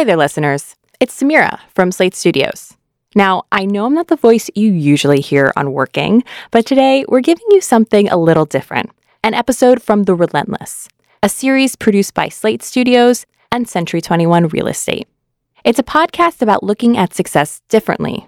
Hey 0.00 0.04
there, 0.04 0.16
listeners. 0.16 0.76
It's 0.98 1.14
Samira 1.14 1.58
from 1.74 1.92
Slate 1.92 2.14
Studios. 2.14 2.74
Now, 3.14 3.42
I 3.52 3.66
know 3.66 3.84
I'm 3.84 3.92
not 3.92 4.08
the 4.08 4.16
voice 4.16 4.48
you 4.54 4.72
usually 4.72 5.20
hear 5.20 5.52
on 5.58 5.74
Working, 5.74 6.24
but 6.50 6.64
today 6.64 7.04
we're 7.06 7.20
giving 7.20 7.44
you 7.50 7.60
something 7.60 8.08
a 8.08 8.16
little 8.16 8.46
different 8.46 8.92
an 9.22 9.34
episode 9.34 9.82
from 9.82 10.04
The 10.04 10.14
Relentless, 10.14 10.88
a 11.22 11.28
series 11.28 11.76
produced 11.76 12.14
by 12.14 12.30
Slate 12.30 12.62
Studios 12.62 13.26
and 13.52 13.68
Century 13.68 14.00
21 14.00 14.48
Real 14.48 14.68
Estate. 14.68 15.06
It's 15.64 15.78
a 15.78 15.82
podcast 15.82 16.40
about 16.40 16.62
looking 16.62 16.96
at 16.96 17.12
success 17.12 17.60
differently. 17.68 18.26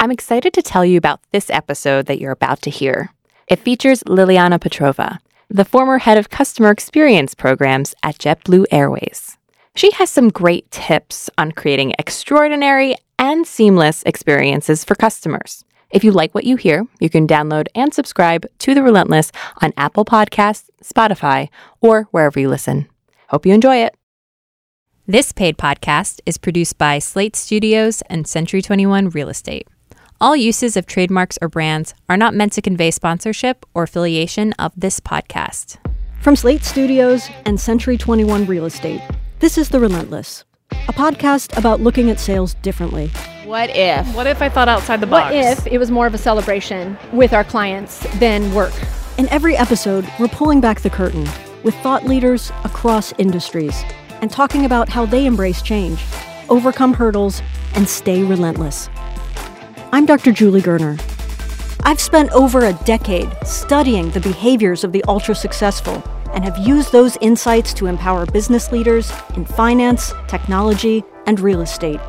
I'm 0.00 0.10
excited 0.10 0.54
to 0.54 0.62
tell 0.62 0.82
you 0.82 0.96
about 0.96 1.20
this 1.30 1.50
episode 1.50 2.06
that 2.06 2.20
you're 2.20 2.32
about 2.32 2.62
to 2.62 2.70
hear. 2.70 3.12
It 3.48 3.58
features 3.58 4.02
Liliana 4.04 4.58
Petrova, 4.58 5.18
the 5.50 5.66
former 5.66 5.98
head 5.98 6.16
of 6.16 6.30
customer 6.30 6.70
experience 6.70 7.34
programs 7.34 7.94
at 8.02 8.16
JetBlue 8.16 8.64
Airways. 8.70 9.36
She 9.74 9.90
has 9.92 10.10
some 10.10 10.28
great 10.28 10.70
tips 10.70 11.30
on 11.38 11.52
creating 11.52 11.94
extraordinary 11.98 12.94
and 13.18 13.46
seamless 13.46 14.02
experiences 14.04 14.84
for 14.84 14.94
customers. 14.94 15.64
If 15.90 16.04
you 16.04 16.12
like 16.12 16.34
what 16.34 16.44
you 16.44 16.56
hear, 16.56 16.86
you 17.00 17.08
can 17.08 17.26
download 17.26 17.68
and 17.74 17.92
subscribe 17.92 18.46
to 18.58 18.74
The 18.74 18.82
Relentless 18.82 19.32
on 19.62 19.72
Apple 19.76 20.04
Podcasts, 20.04 20.68
Spotify, 20.82 21.48
or 21.80 22.02
wherever 22.10 22.38
you 22.38 22.48
listen. 22.48 22.86
Hope 23.28 23.46
you 23.46 23.54
enjoy 23.54 23.76
it. 23.76 23.94
This 25.06 25.32
paid 25.32 25.56
podcast 25.56 26.20
is 26.26 26.38
produced 26.38 26.78
by 26.78 26.98
Slate 26.98 27.34
Studios 27.34 28.02
and 28.02 28.26
Century 28.26 28.62
21 28.62 29.08
Real 29.10 29.28
Estate. 29.28 29.68
All 30.20 30.36
uses 30.36 30.76
of 30.76 30.86
trademarks 30.86 31.38
or 31.42 31.48
brands 31.48 31.94
are 32.08 32.16
not 32.16 32.34
meant 32.34 32.52
to 32.52 32.62
convey 32.62 32.90
sponsorship 32.90 33.66
or 33.74 33.82
affiliation 33.82 34.52
of 34.54 34.72
this 34.76 35.00
podcast. 35.00 35.78
From 36.20 36.36
Slate 36.36 36.62
Studios 36.62 37.28
and 37.46 37.58
Century 37.58 37.96
21 37.98 38.46
Real 38.46 38.66
Estate. 38.66 39.02
This 39.42 39.58
is 39.58 39.70
The 39.70 39.80
Relentless, 39.80 40.44
a 40.70 40.92
podcast 40.92 41.58
about 41.58 41.80
looking 41.80 42.10
at 42.10 42.20
sales 42.20 42.54
differently. 42.62 43.08
What 43.44 43.70
if? 43.70 44.06
What 44.14 44.28
if 44.28 44.40
I 44.40 44.48
thought 44.48 44.68
outside 44.68 45.00
the 45.00 45.06
box? 45.08 45.34
What 45.34 45.34
if 45.34 45.66
it 45.66 45.78
was 45.78 45.90
more 45.90 46.06
of 46.06 46.14
a 46.14 46.18
celebration 46.18 46.96
with 47.12 47.32
our 47.32 47.42
clients 47.42 47.98
than 48.20 48.54
work? 48.54 48.72
In 49.18 49.28
every 49.30 49.56
episode, 49.56 50.08
we're 50.20 50.28
pulling 50.28 50.60
back 50.60 50.82
the 50.82 50.90
curtain 50.90 51.28
with 51.64 51.74
thought 51.78 52.04
leaders 52.04 52.52
across 52.62 53.12
industries 53.18 53.82
and 54.20 54.30
talking 54.30 54.64
about 54.64 54.88
how 54.88 55.06
they 55.06 55.26
embrace 55.26 55.60
change, 55.60 56.04
overcome 56.48 56.94
hurdles, 56.94 57.42
and 57.74 57.88
stay 57.88 58.22
relentless. 58.22 58.88
I'm 59.90 60.06
Dr. 60.06 60.30
Julie 60.30 60.62
Gurner. 60.62 61.00
I've 61.82 62.00
spent 62.00 62.30
over 62.30 62.66
a 62.66 62.74
decade 62.84 63.28
studying 63.44 64.10
the 64.10 64.20
behaviors 64.20 64.84
of 64.84 64.92
the 64.92 65.02
ultra 65.08 65.34
successful 65.34 66.00
and 66.32 66.44
have 66.44 66.58
used 66.58 66.92
those 66.92 67.16
insights 67.20 67.72
to 67.74 67.86
empower 67.86 68.26
business 68.26 68.72
leaders 68.72 69.12
in 69.36 69.44
finance, 69.44 70.12
technology, 70.28 71.04
and 71.26 71.40
real 71.40 71.60
estate. 71.60 72.00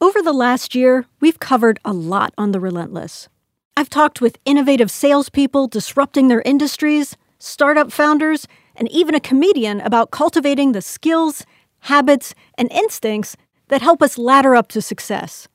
Over 0.00 0.20
the 0.22 0.32
last 0.32 0.74
year, 0.74 1.06
we've 1.20 1.40
covered 1.40 1.80
a 1.84 1.92
lot 1.92 2.34
on 2.36 2.52
The 2.52 2.60
Relentless. 2.60 3.28
I've 3.76 3.90
talked 3.90 4.20
with 4.20 4.38
innovative 4.44 4.90
salespeople 4.90 5.66
disrupting 5.66 6.28
their 6.28 6.42
industries, 6.42 7.16
startup 7.38 7.90
founders, 7.90 8.46
and 8.76 8.88
even 8.90 9.14
a 9.14 9.20
comedian 9.20 9.80
about 9.80 10.10
cultivating 10.10 10.72
the 10.72 10.82
skills, 10.82 11.44
habits, 11.80 12.34
and 12.58 12.70
instincts 12.70 13.36
that 13.68 13.82
help 13.82 14.02
us 14.02 14.18
ladder 14.18 14.54
up 14.54 14.68
to 14.68 14.82
success. 14.82 15.48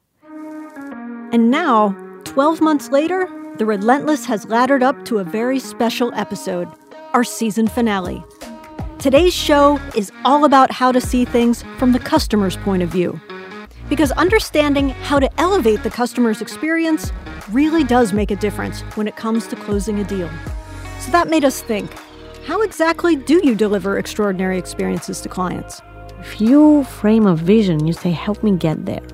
And 1.31 1.51
now, 1.51 1.95
12 2.23 2.59
months 2.59 2.89
later, 2.89 3.27
The 3.59 3.65
Relentless 3.65 4.23
has 4.23 4.45
laddered 4.45 4.81
up 4.83 5.03
to 5.03 5.17
a 5.17 5.23
very 5.25 5.59
special 5.59 6.13
episode, 6.13 6.69
our 7.11 7.25
season 7.25 7.67
finale. 7.67 8.23
Today's 8.99 9.33
show 9.33 9.77
is 9.97 10.13
all 10.23 10.45
about 10.45 10.71
how 10.71 10.93
to 10.93 11.01
see 11.01 11.25
things 11.25 11.65
from 11.77 11.91
the 11.91 11.99
customer's 11.99 12.55
point 12.55 12.83
of 12.83 12.87
view. 12.87 13.19
Because 13.89 14.13
understanding 14.13 14.91
how 14.91 15.19
to 15.19 15.29
elevate 15.37 15.83
the 15.83 15.89
customer's 15.89 16.41
experience 16.41 17.11
really 17.51 17.83
does 17.83 18.13
make 18.13 18.31
a 18.31 18.37
difference 18.37 18.79
when 18.95 19.09
it 19.09 19.17
comes 19.17 19.45
to 19.47 19.57
closing 19.57 19.99
a 19.99 20.05
deal. 20.05 20.29
So 21.01 21.11
that 21.11 21.27
made 21.27 21.43
us 21.43 21.61
think 21.61 21.91
how 22.45 22.61
exactly 22.61 23.17
do 23.17 23.41
you 23.43 23.55
deliver 23.55 23.97
extraordinary 23.97 24.57
experiences 24.57 25.19
to 25.19 25.27
clients? 25.27 25.81
If 26.21 26.39
you 26.39 26.85
frame 26.85 27.27
a 27.27 27.35
vision, 27.35 27.85
you 27.85 27.91
say, 27.91 28.11
help 28.11 28.41
me 28.41 28.55
get 28.55 28.85
there, 28.85 29.05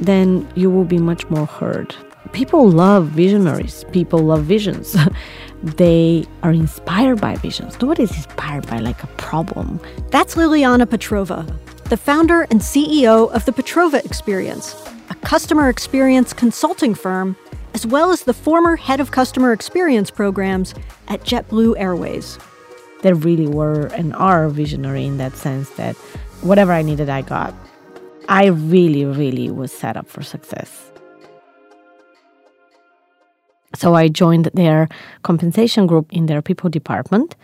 then 0.00 0.48
you 0.54 0.70
will 0.70 0.84
be 0.84 0.98
much 0.98 1.28
more 1.30 1.46
heard. 1.46 1.96
People 2.32 2.70
love 2.70 3.06
visionaries, 3.08 3.84
people 3.92 4.20
love 4.20 4.44
visions. 4.44 4.96
they 5.62 6.24
are 6.42 6.52
inspired 6.52 7.20
by 7.20 7.34
visions. 7.36 7.80
Nobody's 7.80 8.14
inspired 8.14 8.66
by 8.66 8.78
like 8.78 9.02
a 9.02 9.08
problem. 9.18 9.80
That's 10.10 10.34
Liliana 10.34 10.86
Petrova, 10.86 11.46
the 11.84 11.96
founder 11.96 12.42
and 12.50 12.60
CEO 12.60 13.30
of 13.32 13.44
the 13.44 13.52
Petrova 13.52 14.04
Experience, 14.04 14.76
a 15.10 15.14
customer 15.16 15.68
experience 15.68 16.32
consulting 16.32 16.94
firm, 16.94 17.36
as 17.74 17.86
well 17.86 18.10
as 18.10 18.22
the 18.22 18.34
former 18.34 18.76
head 18.76 19.00
of 19.00 19.10
customer 19.10 19.52
experience 19.52 20.10
programs 20.10 20.74
at 21.08 21.22
JetBlue 21.22 21.74
Airways. 21.78 22.38
They 23.02 23.12
really 23.12 23.46
were 23.46 23.86
and 23.86 24.14
are 24.14 24.48
visionary 24.48 25.06
in 25.06 25.18
that 25.18 25.34
sense 25.36 25.70
that 25.70 25.96
whatever 26.42 26.72
I 26.72 26.82
needed, 26.82 27.08
I 27.08 27.22
got. 27.22 27.54
I 28.28 28.46
really, 28.46 29.04
really 29.04 29.50
was 29.50 29.72
set 29.72 29.96
up 29.96 30.08
for 30.08 30.22
success. 30.22 30.87
So 33.78 33.94
I 33.94 34.08
joined 34.08 34.46
their 34.54 34.88
compensation 35.22 35.86
group 35.86 36.12
in 36.12 36.26
their 36.26 36.42
people 36.42 36.68
department. 36.68 37.36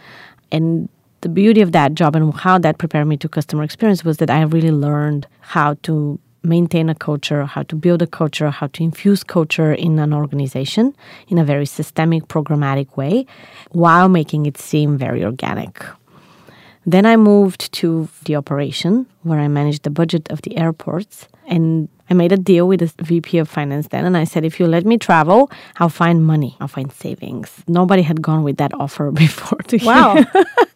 And 0.51 0.89
the 1.21 1.29
beauty 1.29 1.61
of 1.61 1.71
that 1.73 1.95
job 1.95 2.17
and 2.17 2.35
how 2.35 2.59
that 2.59 2.79
prepared 2.79 3.07
me 3.07 3.17
to 3.19 3.29
customer 3.29 3.63
experience 3.63 4.05
was 4.05 4.17
that 4.17 4.31
I 4.31 4.43
really 4.43 4.73
learned 4.73 5.29
how 5.41 5.75
to 5.85 6.19
maintain 6.43 6.91
a 6.91 6.95
culture, 6.95 7.45
how 7.45 7.63
to 7.63 7.77
build 7.77 8.03
a 8.03 8.07
culture, 8.07 8.51
how 8.51 8.67
to 8.67 8.83
infuse 8.83 9.23
culture 9.23 9.73
in 9.73 9.99
an 10.01 10.13
organization 10.13 10.95
in 11.29 11.39
a 11.39 11.45
very 11.45 11.67
systemic, 11.67 12.27
programmatic 12.27 12.97
way 12.97 13.27
while 13.71 14.09
making 14.09 14.45
it 14.47 14.59
seem 14.59 14.99
very 14.99 15.25
organic. 15.25 15.85
Then 16.85 17.07
I 17.07 17.17
moved 17.17 17.73
to 17.75 18.09
the 18.25 18.37
operation 18.37 19.07
where 19.23 19.39
I 19.39 19.49
managed 19.49 19.85
the 19.85 19.91
budget 19.91 20.31
of 20.31 20.43
the 20.43 20.57
airports. 20.59 21.29
And 21.47 21.89
I 22.11 22.15
made 22.15 22.33
a 22.33 22.37
deal 22.37 22.69
with 22.69 22.81
the 22.81 23.05
VP 23.05 23.39
of 23.39 23.49
finance 23.49 23.89
then. 23.89 24.05
And 24.05 24.17
I 24.17 24.25
said, 24.25 24.45
if 24.45 24.61
you 24.61 24.67
let 24.67 24.85
me 24.85 24.99
travel, 24.99 25.51
I'll 25.79 25.89
find 25.89 26.25
money, 26.25 26.57
I'll 26.61 26.69
find 26.69 26.93
savings. 26.93 27.51
Nobody 27.67 28.03
had 28.03 28.21
gone 28.21 28.43
with 28.43 28.59
that 28.59 28.75
offer 28.75 29.11
before 29.25 29.59
to 29.69 29.79
Wow. 29.85 30.23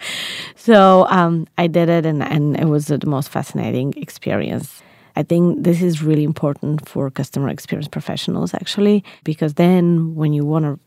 so 0.56 1.06
um, 1.08 1.46
I 1.58 1.66
did 1.66 1.88
it, 1.88 2.06
and, 2.06 2.22
and 2.22 2.58
it 2.58 2.66
was 2.66 2.86
the 2.86 3.04
most 3.06 3.28
fascinating 3.28 3.94
experience. 3.96 4.82
I 5.16 5.22
think 5.22 5.64
this 5.64 5.82
is 5.82 6.02
really 6.02 6.24
important 6.24 6.88
for 6.88 7.10
customer 7.10 7.48
experience 7.48 7.88
professionals, 7.88 8.54
actually, 8.54 9.04
because 9.24 9.54
then 9.54 10.14
when 10.14 10.32
you 10.32 10.44
want 10.44 10.64
to 10.64 10.78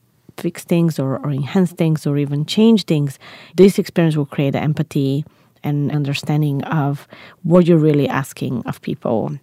fix 0.41 0.63
things 0.63 0.97
or, 0.97 1.17
or 1.19 1.31
enhance 1.31 1.73
things 1.73 2.07
or 2.07 2.17
even 2.17 2.45
change 2.45 2.85
things, 2.85 3.19
this 3.55 3.77
experience 3.77 4.15
will 4.15 4.25
create 4.25 4.55
empathy 4.55 5.25
and 5.63 5.91
understanding 5.91 6.63
of 6.63 7.07
what 7.43 7.67
you're 7.67 7.77
really 7.77 8.07
asking 8.07 8.63
of 8.65 8.81
people. 8.81 9.37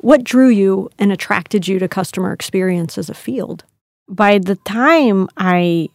What 0.00 0.24
drew 0.24 0.48
you 0.48 0.88
and 0.98 1.12
attracted 1.12 1.68
you 1.68 1.78
to 1.78 1.86
customer 1.86 2.32
experience 2.32 2.96
as 2.96 3.10
a 3.10 3.14
field? 3.14 3.64
By 4.08 4.38
the 4.38 4.56
time 4.56 5.28
I 5.36 5.88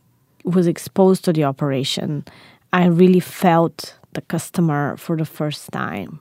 was 0.43 0.67
exposed 0.67 1.25
to 1.25 1.33
the 1.33 1.43
operation, 1.43 2.23
I 2.71 2.85
really 2.85 3.19
felt 3.19 3.97
the 4.13 4.21
customer 4.21 4.95
for 4.97 5.17
the 5.17 5.25
first 5.25 5.71
time. 5.71 6.19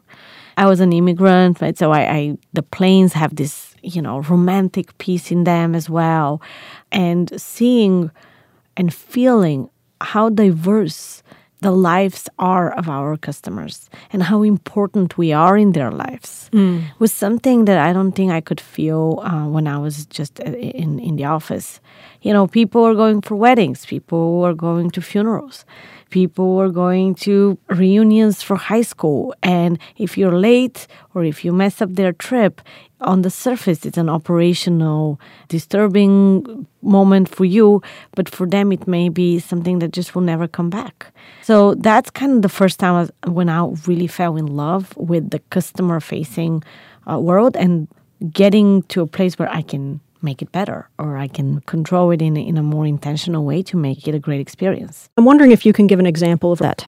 I 0.56 0.66
was 0.66 0.80
an 0.80 0.92
immigrant, 0.92 1.60
right? 1.60 1.76
So 1.76 1.92
I, 1.92 2.00
I 2.10 2.38
the 2.54 2.62
planes 2.62 3.12
have 3.12 3.36
this, 3.36 3.74
you 3.82 4.00
know, 4.00 4.20
romantic 4.20 4.96
piece 4.96 5.30
in 5.30 5.44
them 5.44 5.74
as 5.74 5.90
well. 5.90 6.40
And 6.90 7.38
seeing 7.40 8.10
and 8.78 8.94
feeling 8.94 9.68
how 10.00 10.30
diverse 10.30 11.22
the 11.60 11.70
lives 11.70 12.28
are 12.38 12.70
of 12.72 12.88
our 12.88 13.16
customers 13.16 13.88
and 14.12 14.22
how 14.22 14.42
important 14.42 15.16
we 15.16 15.32
are 15.32 15.56
in 15.56 15.72
their 15.72 15.90
lives 15.90 16.50
was 16.98 17.12
something 17.12 17.64
that 17.64 17.78
I 17.78 17.92
don't 17.92 18.12
think 18.12 18.30
I 18.30 18.40
could 18.40 18.60
feel 18.60 19.20
uh, 19.24 19.46
when 19.48 19.66
I 19.66 19.78
was 19.78 20.06
just 20.06 20.40
uh, 20.40 20.44
in, 20.44 20.98
in 20.98 21.16
the 21.16 21.24
office. 21.24 21.80
You 22.22 22.32
know, 22.32 22.46
people 22.46 22.84
are 22.84 22.94
going 22.94 23.22
for 23.22 23.34
weddings, 23.36 23.86
people 23.86 24.42
are 24.44 24.54
going 24.54 24.90
to 24.90 25.00
funerals, 25.02 25.64
people 26.10 26.58
are 26.60 26.70
going 26.70 27.14
to 27.26 27.58
reunions 27.68 28.42
for 28.42 28.56
high 28.56 28.82
school. 28.82 29.34
And 29.42 29.78
if 29.96 30.16
you're 30.18 30.38
late 30.38 30.86
or 31.14 31.24
if 31.24 31.44
you 31.44 31.52
mess 31.52 31.80
up 31.82 31.94
their 31.94 32.12
trip, 32.12 32.60
on 33.04 33.22
the 33.22 33.30
surface, 33.30 33.86
it's 33.86 33.98
an 33.98 34.08
operational, 34.08 35.20
disturbing 35.48 36.66
moment 36.82 37.28
for 37.28 37.44
you, 37.44 37.82
but 38.14 38.28
for 38.28 38.46
them, 38.46 38.72
it 38.72 38.86
may 38.86 39.08
be 39.08 39.38
something 39.38 39.78
that 39.78 39.92
just 39.92 40.14
will 40.14 40.22
never 40.22 40.48
come 40.48 40.70
back. 40.70 41.12
So 41.42 41.74
that's 41.74 42.10
kind 42.10 42.32
of 42.32 42.42
the 42.42 42.48
first 42.48 42.80
time 42.80 43.08
when 43.26 43.48
I 43.48 43.66
really 43.86 44.06
fell 44.06 44.36
in 44.36 44.46
love 44.46 44.96
with 44.96 45.30
the 45.30 45.38
customer 45.50 46.00
facing 46.00 46.62
uh, 47.10 47.18
world 47.18 47.56
and 47.56 47.88
getting 48.32 48.82
to 48.84 49.02
a 49.02 49.06
place 49.06 49.38
where 49.38 49.50
I 49.50 49.62
can 49.62 50.00
make 50.22 50.40
it 50.40 50.50
better 50.52 50.88
or 50.98 51.18
I 51.18 51.28
can 51.28 51.60
control 51.62 52.10
it 52.10 52.22
in, 52.22 52.36
in 52.36 52.56
a 52.56 52.62
more 52.62 52.86
intentional 52.86 53.44
way 53.44 53.62
to 53.64 53.76
make 53.76 54.08
it 54.08 54.14
a 54.14 54.18
great 54.18 54.40
experience. 54.40 55.08
I'm 55.18 55.26
wondering 55.26 55.50
if 55.50 55.66
you 55.66 55.72
can 55.72 55.86
give 55.86 56.00
an 56.00 56.06
example 56.06 56.50
of 56.50 56.58
that. 56.60 56.86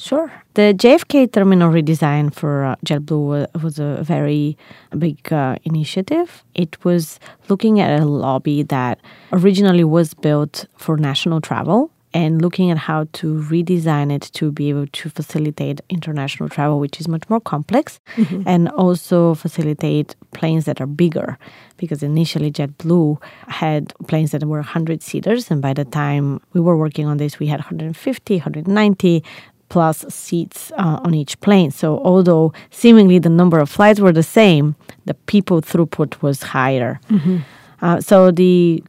Sure. 0.00 0.32
The 0.54 0.72
JFK 0.74 1.30
terminal 1.30 1.70
redesign 1.70 2.32
for 2.34 2.64
uh, 2.64 2.76
JetBlue 2.86 3.62
was 3.62 3.78
a 3.78 4.02
very 4.02 4.56
big 4.96 5.30
uh, 5.30 5.56
initiative. 5.64 6.42
It 6.54 6.82
was 6.86 7.20
looking 7.50 7.80
at 7.80 8.00
a 8.00 8.06
lobby 8.06 8.62
that 8.62 8.98
originally 9.30 9.84
was 9.84 10.14
built 10.14 10.64
for 10.78 10.96
national 10.96 11.42
travel 11.42 11.90
and 12.12 12.42
looking 12.42 12.70
at 12.70 12.78
how 12.78 13.06
to 13.12 13.34
redesign 13.42 14.12
it 14.12 14.22
to 14.32 14.50
be 14.50 14.68
able 14.68 14.86
to 14.88 15.10
facilitate 15.10 15.80
international 15.88 16.48
travel, 16.48 16.80
which 16.80 17.00
is 17.00 17.06
much 17.06 17.28
more 17.28 17.40
complex, 17.40 18.00
mm-hmm. 18.16 18.42
and 18.46 18.68
also 18.70 19.34
facilitate 19.34 20.16
planes 20.32 20.64
that 20.64 20.80
are 20.80 20.86
bigger. 20.86 21.38
Because 21.76 22.02
initially, 22.02 22.50
JetBlue 22.50 23.22
had 23.46 23.94
planes 24.08 24.32
that 24.32 24.44
were 24.44 24.58
100 24.58 25.02
seaters, 25.02 25.50
and 25.50 25.62
by 25.62 25.72
the 25.72 25.84
time 25.84 26.40
we 26.52 26.60
were 26.60 26.76
working 26.76 27.06
on 27.06 27.18
this, 27.18 27.38
we 27.38 27.46
had 27.46 27.60
150, 27.60 28.34
190 28.34 29.24
plus 29.70 30.04
seats 30.08 30.70
uh, 30.76 31.00
on 31.02 31.14
each 31.14 31.40
plane. 31.40 31.70
So, 31.70 31.98
although 32.04 32.52
seemingly 32.70 33.18
the 33.18 33.30
number 33.30 33.58
of 33.58 33.70
flights 33.70 34.00
were 34.00 34.12
the 34.12 34.22
same, 34.22 34.76
the 35.06 35.14
people 35.14 35.62
throughput 35.62 36.20
was 36.20 36.42
higher. 36.42 37.00
Mm-hmm. 37.08 37.38
Uh, 37.80 38.00
so, 38.00 38.30
the 38.30 38.84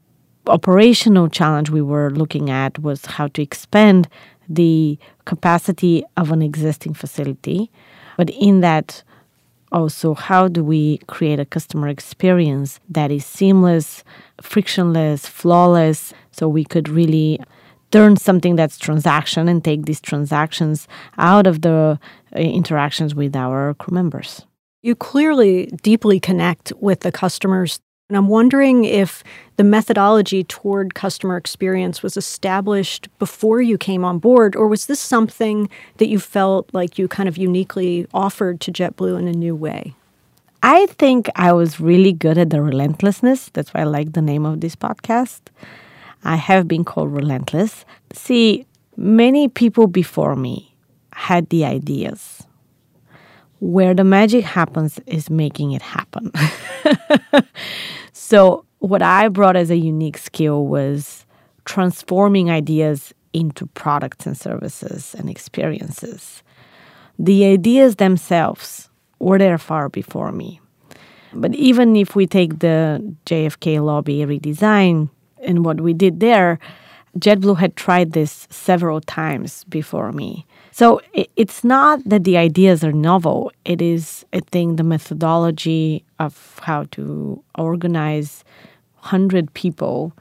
operational 0.48 1.30
challenge 1.30 1.69
we 1.69 1.81
were 1.81 2.10
looking 2.10 2.50
at 2.50 2.78
was 2.80 3.06
how 3.06 3.28
to 3.30 3.42
expand 3.42 4.10
the 4.50 4.98
capacity 5.25 6.04
of 6.18 6.31
an 6.31 6.42
existing 6.42 6.94
facility. 6.94 7.72
But 8.18 8.30
in 8.31 8.60
that, 8.62 9.04
also, 9.72 10.13
how 10.13 10.50
do 10.50 10.63
we 10.63 10.98
create 11.07 11.39
a 11.39 11.45
customer 11.45 11.88
experience 11.88 12.80
that 12.89 13.10
is 13.10 13.25
seamless, 13.25 14.04
frictionless, 14.42 15.25
flawless, 15.25 16.13
so 16.31 16.50
we 16.50 16.66
could 16.66 16.89
really 16.89 17.39
turn 17.92 18.18
something 18.18 18.56
that's 18.56 18.78
transaction 18.78 19.48
and 19.48 19.64
take 19.64 19.86
these 19.86 20.02
transactions 20.02 20.88
out 21.18 21.48
of 21.48 21.62
the 21.62 22.00
uh, 22.36 22.40
interactions 22.40 23.14
with 23.14 23.36
our 23.36 23.74
crew 23.76 23.94
members. 23.94 24.46
You 24.82 24.96
clearly 24.96 25.68
deeply 25.84 26.20
connect 26.20 26.74
with 26.80 27.02
the 27.02 27.12
customers 27.12 27.80
and 28.12 28.18
I'm 28.18 28.28
wondering 28.28 28.84
if 28.84 29.24
the 29.56 29.64
methodology 29.64 30.44
toward 30.44 30.96
customer 30.96 31.38
experience 31.38 32.04
was 32.04 32.18
established 32.18 33.08
before 33.20 33.62
you 33.62 33.78
came 33.78 34.04
on 34.04 34.20
board, 34.20 34.54
or 34.54 34.68
was 34.68 34.88
this 34.88 35.00
something 35.00 35.70
that 35.96 36.10
you 36.10 36.20
felt 36.20 36.70
like 36.74 37.00
you 37.00 37.08
kind 37.08 37.30
of 37.30 37.38
uniquely 37.38 38.06
offered 38.14 38.60
to 38.62 38.72
JetBlue 38.74 39.18
in 39.18 39.30
a 39.30 39.32
new 39.32 39.56
way? 39.56 39.96
I 40.62 40.88
think 40.88 41.30
I 41.38 41.54
was 41.54 41.80
really 41.80 42.12
good 42.12 42.38
at 42.38 42.50
the 42.50 42.62
relentlessness. 42.62 43.50
That's 43.54 43.74
why 43.74 43.80
I 43.80 43.86
like 43.86 44.12
the 44.12 44.22
name 44.22 44.46
of 44.46 44.60
this 44.60 44.76
podcast. 44.76 45.40
I 46.24 46.36
have 46.36 46.68
been 46.68 46.84
called 46.84 47.12
relentless. 47.14 47.86
See, 48.14 48.66
many 48.98 49.48
people 49.48 49.88
before 49.88 50.36
me 50.36 50.76
had 51.14 51.50
the 51.50 51.66
ideas. 51.66 52.44
Where 53.60 53.94
the 53.94 54.04
magic 54.04 54.44
happens 54.44 55.00
is 55.06 55.30
making 55.30 55.72
it 55.72 55.82
happen. 55.84 56.32
So, 58.32 58.64
what 58.80 59.02
I 59.02 59.28
brought 59.28 59.58
as 59.58 59.70
a 59.70 59.76
unique 59.76 60.18
skill 60.18 60.66
was 60.68 61.26
transforming 61.66 62.50
ideas 62.50 63.14
into 63.34 63.66
products 63.66 64.26
and 64.26 64.38
services 64.38 65.14
and 65.20 65.30
experiences. 65.30 66.42
The 67.20 67.44
ideas 67.46 67.98
themselves 67.98 68.90
were 69.20 69.38
there 69.38 69.58
far 69.58 69.90
before 69.90 70.32
me. 70.32 70.62
But 71.34 71.54
even 71.56 71.98
if 71.98 72.16
we 72.16 72.26
take 72.26 72.60
the 72.60 73.16
JFK 73.26 73.84
lobby 73.84 74.20
redesign 74.20 75.10
and 75.44 75.66
what 75.66 75.82
we 75.82 75.94
did 75.94 76.20
there, 76.20 76.60
JetBlue 77.18 77.58
had 77.58 77.76
tried 77.76 78.14
this 78.14 78.48
several 78.50 79.02
times 79.02 79.66
before 79.66 80.12
me. 80.12 80.46
So 80.72 81.02
it's 81.36 81.64
not 81.64 82.02
that 82.06 82.24
the 82.24 82.38
ideas 82.38 82.84
are 82.84 82.94
novel. 82.94 83.52
It 83.66 83.82
is, 83.82 84.26
I 84.32 84.40
think, 84.40 84.78
the 84.78 84.84
methodology 84.84 86.06
of 86.20 86.60
how 86.64 86.86
to 86.92 87.44
organize 87.58 88.46
100 89.00 89.54
people 89.54 90.14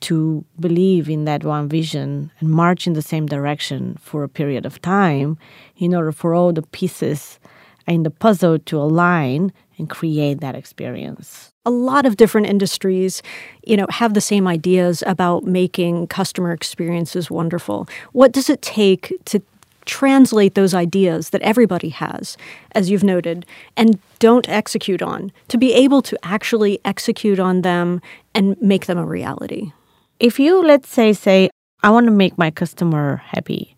to 0.00 0.44
believe 0.60 1.08
in 1.08 1.24
that 1.24 1.44
one 1.44 1.68
vision 1.68 2.30
and 2.40 2.50
march 2.50 2.86
in 2.86 2.92
the 2.92 3.02
same 3.02 3.26
direction 3.26 3.96
for 4.00 4.22
a 4.22 4.28
period 4.28 4.66
of 4.66 4.82
time 4.82 5.38
in 5.78 5.94
order 5.94 6.12
for 6.12 6.34
all 6.34 6.52
the 6.52 6.62
pieces 6.62 7.38
in 7.86 8.02
the 8.02 8.10
puzzle 8.10 8.58
to 8.58 8.78
align 8.78 9.52
and 9.78 9.90
create 9.90 10.40
that 10.40 10.54
experience 10.54 11.52
a 11.66 11.70
lot 11.70 12.06
of 12.06 12.16
different 12.16 12.46
industries, 12.46 13.22
you 13.64 13.76
know, 13.76 13.86
have 13.90 14.14
the 14.14 14.20
same 14.20 14.46
ideas 14.46 15.02
about 15.04 15.44
making 15.44 16.06
customer 16.06 16.52
experiences 16.52 17.28
wonderful. 17.28 17.88
What 18.12 18.32
does 18.32 18.48
it 18.48 18.62
take 18.62 19.12
to 19.26 19.42
translate 19.84 20.54
those 20.54 20.74
ideas 20.74 21.30
that 21.30 21.42
everybody 21.42 21.88
has, 21.88 22.36
as 22.72 22.88
you've 22.88 23.04
noted, 23.04 23.44
and 23.76 23.98
don't 24.20 24.48
execute 24.48 25.02
on, 25.02 25.32
to 25.48 25.58
be 25.58 25.72
able 25.74 26.02
to 26.02 26.16
actually 26.22 26.78
execute 26.84 27.40
on 27.40 27.62
them 27.62 28.00
and 28.32 28.56
make 28.62 28.86
them 28.86 28.98
a 28.98 29.04
reality? 29.04 29.72
If 30.20 30.38
you, 30.38 30.62
let's 30.62 30.88
say, 30.88 31.12
say, 31.12 31.50
I 31.82 31.90
want 31.90 32.06
to 32.06 32.12
make 32.12 32.38
my 32.38 32.50
customer 32.50 33.16
happy, 33.26 33.76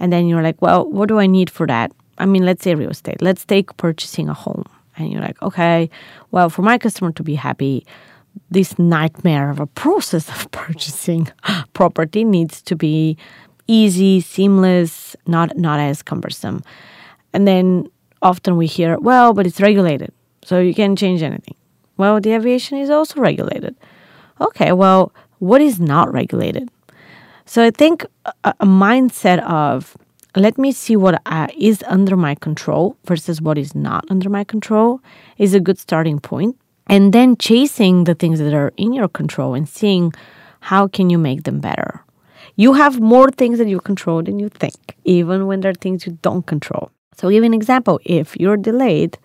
and 0.00 0.12
then 0.12 0.26
you're 0.26 0.42
like, 0.42 0.60
well, 0.60 0.84
what 0.84 1.08
do 1.08 1.20
I 1.20 1.26
need 1.26 1.48
for 1.48 1.66
that? 1.68 1.92
I 2.18 2.26
mean, 2.26 2.44
let's 2.44 2.64
say 2.64 2.74
real 2.74 2.90
estate. 2.90 3.22
Let's 3.22 3.44
take 3.44 3.76
purchasing 3.76 4.28
a 4.28 4.34
home 4.34 4.64
and 5.00 5.12
you're 5.12 5.22
like, 5.22 5.40
okay, 5.42 5.90
well, 6.30 6.50
for 6.50 6.62
my 6.62 6.78
customer 6.78 7.12
to 7.12 7.22
be 7.22 7.34
happy, 7.34 7.86
this 8.50 8.78
nightmare 8.78 9.50
of 9.50 9.60
a 9.60 9.66
process 9.66 10.28
of 10.28 10.50
purchasing 10.52 11.28
property 11.72 12.24
needs 12.24 12.62
to 12.62 12.76
be 12.76 13.16
easy, 13.66 14.20
seamless, 14.20 15.14
not 15.26 15.56
not 15.56 15.78
as 15.80 16.02
cumbersome. 16.02 16.62
And 17.32 17.46
then 17.46 17.88
often 18.22 18.56
we 18.56 18.66
hear, 18.66 18.98
well, 18.98 19.32
but 19.32 19.46
it's 19.46 19.60
regulated, 19.60 20.12
so 20.44 20.58
you 20.58 20.74
can't 20.74 20.98
change 20.98 21.22
anything. 21.22 21.54
Well, 21.96 22.20
the 22.20 22.32
aviation 22.32 22.78
is 22.78 22.90
also 22.90 23.20
regulated. 23.20 23.76
Okay, 24.40 24.72
well, 24.72 25.12
what 25.38 25.60
is 25.60 25.78
not 25.78 26.12
regulated? 26.12 26.70
So 27.44 27.64
I 27.64 27.70
think 27.70 28.06
a, 28.24 28.54
a 28.60 28.66
mindset 28.66 29.42
of 29.42 29.96
let 30.36 30.58
me 30.58 30.72
see 30.72 30.96
what 30.96 31.20
uh, 31.26 31.48
is 31.56 31.82
under 31.86 32.16
my 32.16 32.34
control 32.34 32.96
versus 33.04 33.40
what 33.42 33.58
is 33.58 33.74
not 33.74 34.04
under 34.10 34.28
my 34.28 34.44
control 34.44 35.00
is 35.38 35.54
a 35.54 35.60
good 35.60 35.78
starting 35.78 36.20
point. 36.20 36.56
And 36.86 37.12
then 37.12 37.36
chasing 37.36 38.04
the 38.04 38.14
things 38.14 38.38
that 38.38 38.54
are 38.54 38.72
in 38.76 38.92
your 38.92 39.08
control 39.08 39.54
and 39.54 39.68
seeing 39.68 40.12
how 40.60 40.88
can 40.88 41.10
you 41.10 41.18
make 41.18 41.44
them 41.44 41.60
better. 41.60 42.04
You 42.56 42.74
have 42.74 43.00
more 43.00 43.30
things 43.30 43.58
that 43.58 43.68
you 43.68 43.80
control 43.80 44.22
than 44.22 44.38
you 44.38 44.48
think 44.48 44.96
even 45.04 45.46
when 45.46 45.60
there 45.60 45.70
are 45.70 45.74
things 45.74 46.06
you 46.06 46.18
don't 46.22 46.46
control. 46.46 46.90
So 47.16 47.30
give 47.30 47.44
an 47.44 47.54
example. 47.54 48.00
If 48.04 48.36
you're 48.36 48.56
delayed 48.56 49.18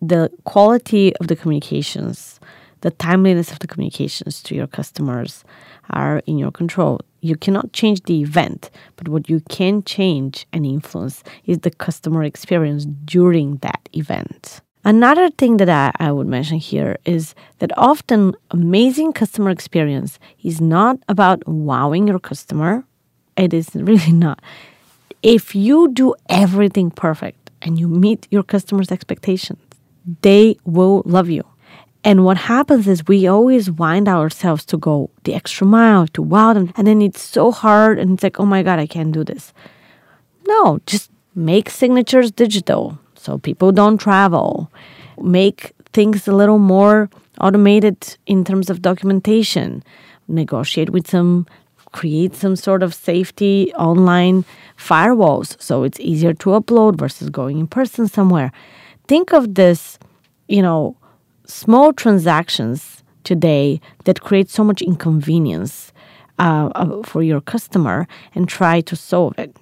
the 0.00 0.30
quality 0.44 1.14
of 1.16 1.26
the 1.26 1.36
communications 1.36 2.38
the 2.80 2.90
timeliness 2.90 3.50
of 3.50 3.58
the 3.58 3.66
communications 3.66 4.42
to 4.42 4.54
your 4.54 4.66
customers 4.66 5.44
are 5.90 6.22
in 6.26 6.38
your 6.38 6.50
control. 6.50 7.00
You 7.20 7.36
cannot 7.36 7.72
change 7.72 8.02
the 8.02 8.20
event, 8.20 8.70
but 8.96 9.08
what 9.08 9.28
you 9.28 9.40
can 9.48 9.82
change 9.82 10.46
and 10.52 10.64
influence 10.64 11.22
is 11.46 11.58
the 11.58 11.70
customer 11.70 12.22
experience 12.22 12.86
during 13.04 13.56
that 13.58 13.88
event. 13.92 14.60
Another 14.84 15.28
thing 15.28 15.56
that 15.56 15.68
I, 15.68 15.92
I, 15.98 16.12
would 16.12 16.28
mention 16.28 16.58
here 16.58 16.96
is 17.04 17.34
that 17.58 17.76
often 17.76 18.34
amazing 18.52 19.12
customer 19.12 19.50
experience 19.50 20.18
is 20.42 20.60
not 20.60 20.98
about 21.08 21.46
wowing 21.46 22.06
your 22.06 22.20
customer. 22.20 22.84
It 23.36 23.52
is 23.52 23.68
really 23.74 24.12
not. 24.26 24.40
If 25.22 25.54
you 25.54 25.92
do 25.92 26.14
everything 26.28 26.90
perfect 26.90 27.50
and 27.60 27.78
you 27.78 27.88
meet 27.88 28.28
your 28.30 28.44
customers' 28.44 28.92
expectations, 28.92 29.60
they 30.22 30.56
will 30.64 31.02
love 31.04 31.28
you. 31.28 31.44
And 32.08 32.24
what 32.24 32.38
happens 32.38 32.88
is 32.88 33.06
we 33.06 33.26
always 33.26 33.70
wind 33.70 34.08
ourselves 34.08 34.64
to 34.70 34.78
go 34.78 35.10
the 35.24 35.34
extra 35.34 35.66
mile, 35.66 36.06
to 36.14 36.22
wow 36.22 36.54
them. 36.54 36.72
And 36.74 36.86
then 36.86 37.02
it's 37.02 37.20
so 37.20 37.52
hard 37.52 37.98
and 37.98 38.14
it's 38.14 38.22
like, 38.22 38.40
oh 38.40 38.46
my 38.46 38.62
God, 38.62 38.78
I 38.78 38.86
can't 38.86 39.12
do 39.12 39.22
this. 39.22 39.52
No, 40.46 40.80
just 40.86 41.10
make 41.34 41.68
signatures 41.68 42.30
digital 42.30 42.98
so 43.14 43.36
people 43.36 43.72
don't 43.72 43.98
travel. 43.98 44.72
Make 45.20 45.74
things 45.92 46.26
a 46.26 46.32
little 46.32 46.58
more 46.58 47.10
automated 47.42 48.16
in 48.24 48.42
terms 48.42 48.70
of 48.70 48.80
documentation. 48.80 49.84
Negotiate 50.28 50.88
with 50.88 51.06
some, 51.10 51.46
create 51.92 52.34
some 52.34 52.56
sort 52.56 52.82
of 52.82 52.94
safety 52.94 53.70
online 53.74 54.46
firewalls 54.78 55.60
so 55.60 55.82
it's 55.82 56.00
easier 56.00 56.32
to 56.32 56.50
upload 56.58 56.96
versus 56.96 57.28
going 57.28 57.58
in 57.58 57.66
person 57.66 58.08
somewhere. 58.08 58.50
Think 59.08 59.34
of 59.34 59.56
this, 59.56 59.98
you 60.48 60.62
know, 60.62 60.96
small 61.48 61.92
transactions 61.92 63.02
today 63.24 63.80
that 64.04 64.20
create 64.20 64.50
so 64.50 64.62
much 64.62 64.82
inconvenience 64.82 65.92
uh, 66.38 67.02
for 67.02 67.22
your 67.22 67.40
customer 67.40 68.06
and 68.34 68.48
try 68.48 68.80
to 68.82 68.94
solve 68.94 69.36
it. 69.38 69.56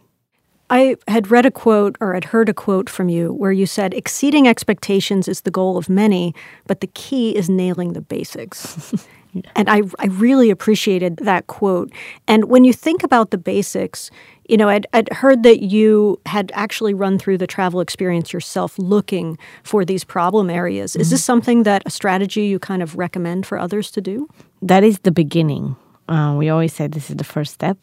I 0.68 0.96
had 1.06 1.30
read 1.30 1.46
a 1.46 1.50
quote 1.50 1.96
or 2.00 2.14
had 2.14 2.24
heard 2.24 2.48
a 2.48 2.54
quote 2.54 2.90
from 2.90 3.08
you 3.08 3.32
where 3.32 3.52
you 3.52 3.66
said, 3.66 3.94
exceeding 3.94 4.48
expectations 4.48 5.28
is 5.28 5.42
the 5.42 5.50
goal 5.50 5.76
of 5.76 5.88
many, 5.88 6.34
but 6.66 6.80
the 6.80 6.88
key 6.88 7.36
is 7.36 7.48
nailing 7.48 7.92
the 7.92 8.00
basics. 8.00 9.06
And 9.54 9.68
I, 9.68 9.82
I 9.98 10.06
really 10.06 10.50
appreciated 10.50 11.16
that 11.18 11.46
quote. 11.46 11.92
And 12.26 12.44
when 12.44 12.64
you 12.64 12.72
think 12.72 13.02
about 13.02 13.30
the 13.30 13.38
basics, 13.38 14.10
you 14.48 14.56
know, 14.56 14.68
I'd, 14.68 14.86
I'd 14.92 15.12
heard 15.12 15.42
that 15.42 15.62
you 15.62 16.20
had 16.26 16.52
actually 16.54 16.94
run 16.94 17.18
through 17.18 17.38
the 17.38 17.46
travel 17.46 17.80
experience 17.80 18.32
yourself 18.32 18.78
looking 18.78 19.38
for 19.62 19.84
these 19.84 20.04
problem 20.04 20.50
areas. 20.50 20.96
Is 20.96 21.10
this 21.10 21.24
something 21.24 21.64
that 21.64 21.82
a 21.86 21.90
strategy 21.90 22.46
you 22.46 22.58
kind 22.58 22.82
of 22.82 22.96
recommend 22.96 23.46
for 23.46 23.58
others 23.58 23.90
to 23.92 24.00
do? 24.00 24.28
That 24.62 24.84
is 24.84 25.00
the 25.00 25.10
beginning. 25.10 25.76
Uh, 26.08 26.34
we 26.38 26.48
always 26.48 26.72
say 26.72 26.86
this 26.86 27.10
is 27.10 27.16
the 27.16 27.24
first 27.24 27.54
step. 27.54 27.78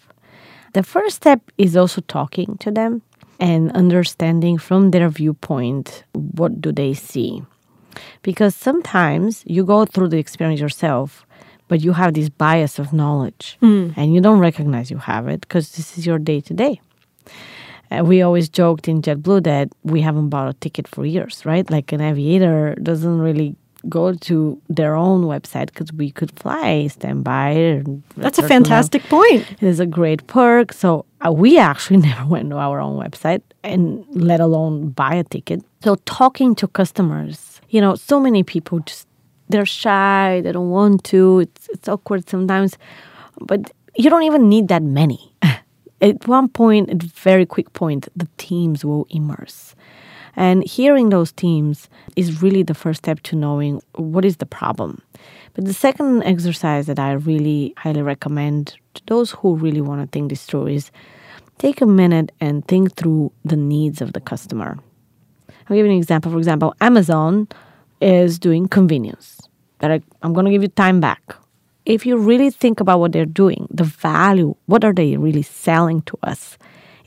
The 0.74 0.84
first 0.84 1.18
step 1.18 1.42
is 1.58 1.76
also 1.76 2.02
talking 2.02 2.58
to 2.60 2.72
them 2.72 3.02
and 3.40 3.72
understanding 3.74 4.58
from 4.58 4.92
their 4.92 5.10
viewpoint 5.10 6.04
what 6.14 6.62
do 6.62 6.72
they 6.72 6.94
see 6.94 7.44
because 8.22 8.56
sometimes 8.56 9.44
you 9.46 9.64
go 9.64 9.86
through 9.86 10.08
the 10.08 10.18
experience 10.18 10.60
yourself 10.60 11.26
but 11.68 11.82
you 11.82 11.94
have 11.94 12.14
this 12.14 12.30
bias 12.30 12.80
of 12.80 12.94
knowledge 12.94 13.58
mm. 13.62 13.94
and 13.96 14.14
you 14.14 14.22
don't 14.22 14.40
recognize 14.40 14.92
you 14.92 14.98
have 14.98 15.28
it 15.28 15.42
because 15.42 15.72
this 15.74 15.98
is 15.98 16.06
your 16.06 16.20
day 16.20 16.40
to 16.42 16.54
day 16.54 16.80
we 18.02 18.22
always 18.22 18.50
joked 18.50 18.88
in 18.88 19.02
JetBlue 19.02 19.44
that 19.44 19.70
we 19.84 20.02
haven't 20.02 20.30
bought 20.30 20.50
a 20.50 20.54
ticket 20.54 20.88
for 20.88 21.06
years, 21.06 21.46
right? 21.46 21.70
Like 21.70 21.92
an 21.92 22.02
aviator 22.02 22.76
doesn't 22.82 23.20
really 23.20 23.56
go 23.90 24.14
to 24.14 24.62
their 24.70 24.96
own 24.96 25.24
website 25.24 25.68
because 25.68 25.92
we 25.92 26.10
could 26.10 26.32
fly 26.40 26.88
standby. 26.88 27.84
That's 28.16 28.40
a 28.40 28.48
fantastic 28.48 29.04
point. 29.04 29.52
It 29.52 29.64
is 29.64 29.80
a 29.80 29.86
great 29.86 30.26
perk. 30.28 30.72
So 30.72 31.06
uh, 31.26 31.32
we 31.32 31.60
actually 31.60 31.98
never 32.10 32.26
went 32.26 32.50
to 32.52 32.58
our 32.58 32.80
own 32.80 32.98
website 32.98 33.42
and 33.64 34.06
let 34.12 34.40
alone 34.40 34.90
buy 34.90 35.16
a 35.16 35.24
ticket. 35.24 35.64
So 35.84 35.96
talking 36.06 36.56
to 36.56 36.68
customers, 36.68 37.62
you 37.70 37.82
know, 37.82 37.96
so 37.96 38.20
many 38.20 38.44
people 38.44 38.80
just 38.80 39.08
they're 39.54 39.66
shy, 39.66 40.42
they 40.44 40.52
don't 40.52 40.70
want 40.70 41.04
to. 41.06 41.40
It's 41.40 41.70
it's 41.70 41.88
awkward 41.88 42.28
sometimes, 42.28 42.78
but 43.40 43.72
you 43.96 44.10
don't 44.10 44.24
even 44.24 44.50
need 44.50 44.68
that 44.68 44.84
many. 44.84 45.34
at 46.02 46.28
one 46.28 46.50
point, 46.50 46.90
at 46.90 47.02
very 47.02 47.46
quick 47.46 47.72
point, 47.72 48.10
the 48.16 48.28
teams 48.38 48.84
will 48.84 49.08
immerse 49.10 49.76
and 50.36 50.64
hearing 50.64 51.10
those 51.10 51.32
teams 51.32 51.90
is 52.16 52.42
really 52.42 52.64
the 52.64 52.74
first 52.74 53.00
step 53.00 53.22
to 53.22 53.36
knowing 53.36 53.82
what 53.96 54.26
is 54.26 54.38
the 54.38 54.46
problem. 54.46 55.02
But 55.54 55.66
the 55.66 55.74
second 55.74 56.24
exercise 56.24 56.88
that 56.88 57.00
I 57.00 57.14
really 57.14 57.74
highly 57.78 58.02
recommend 58.02 58.78
to 58.96 59.02
those 59.08 59.32
who 59.32 59.56
really 59.56 59.82
want 59.82 60.02
to 60.02 60.08
think 60.08 60.30
this 60.30 60.46
through 60.46 60.68
is 60.68 60.92
take 61.60 61.82
a 61.82 61.86
minute 61.86 62.32
and 62.40 62.68
think 62.68 62.96
through 62.96 63.32
the 63.46 63.56
needs 63.56 64.02
of 64.02 64.14
the 64.14 64.22
customer. 64.22 64.80
I'll 65.70 65.78
give 65.78 65.86
you 65.86 65.92
an 65.92 65.98
example. 65.98 66.32
For 66.32 66.40
example, 66.40 66.74
Amazon 66.82 67.48
is 68.04 68.38
doing 68.38 68.68
convenience. 68.68 69.40
That 69.80 69.92
I, 69.92 70.02
I'm 70.22 70.34
going 70.34 70.46
to 70.46 70.52
give 70.52 70.62
you 70.62 70.68
time 70.68 71.00
back. 71.00 71.36
If 71.86 72.06
you 72.06 72.18
really 72.18 72.50
think 72.50 72.80
about 72.80 73.00
what 73.00 73.12
they're 73.12 73.26
doing, 73.26 73.68
the 73.70 73.84
value, 73.84 74.56
what 74.68 74.84
are 74.84 74.94
they 74.94 75.18
really 75.18 75.42
selling 75.42 76.02
to 76.04 76.18
us? 76.24 76.58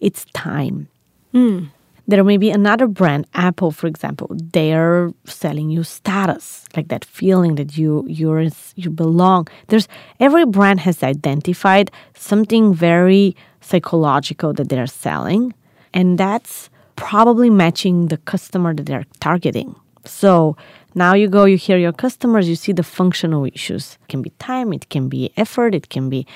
It's 0.00 0.24
time. 0.34 0.88
Mm. 1.32 1.68
There 2.08 2.22
may 2.22 2.36
be 2.36 2.50
another 2.50 2.86
brand, 2.86 3.26
Apple, 3.34 3.72
for 3.72 3.86
example. 3.86 4.30
They're 4.30 5.10
selling 5.24 5.70
you 5.70 5.82
status, 5.82 6.64
like 6.76 6.88
that 6.88 7.04
feeling 7.04 7.56
that 7.56 7.76
you 7.76 8.04
you're 8.06 8.48
you 8.76 8.90
belong. 8.90 9.48
There's 9.68 9.88
every 10.20 10.46
brand 10.46 10.80
has 10.80 11.02
identified 11.02 11.90
something 12.14 12.72
very 12.72 13.34
psychological 13.60 14.52
that 14.52 14.68
they're 14.68 14.86
selling, 14.86 15.52
and 15.92 16.16
that's 16.16 16.70
probably 16.94 17.50
matching 17.50 18.06
the 18.06 18.18
customer 18.18 18.72
that 18.72 18.86
they're 18.86 19.06
targeting. 19.18 19.74
So 20.04 20.56
now 20.96 21.12
you 21.14 21.28
go, 21.28 21.44
you 21.44 21.58
hear 21.58 21.76
your 21.76 21.92
customers, 21.92 22.48
you 22.48 22.56
see 22.56 22.72
the 22.72 22.82
functional 22.82 23.44
issues. 23.44 23.98
It 24.00 24.08
can 24.08 24.22
be 24.22 24.30
time, 24.38 24.72
it 24.72 24.88
can 24.88 25.10
be 25.10 25.30
effort, 25.36 25.74
it 25.74 25.90
can 25.90 26.08
be 26.08 26.26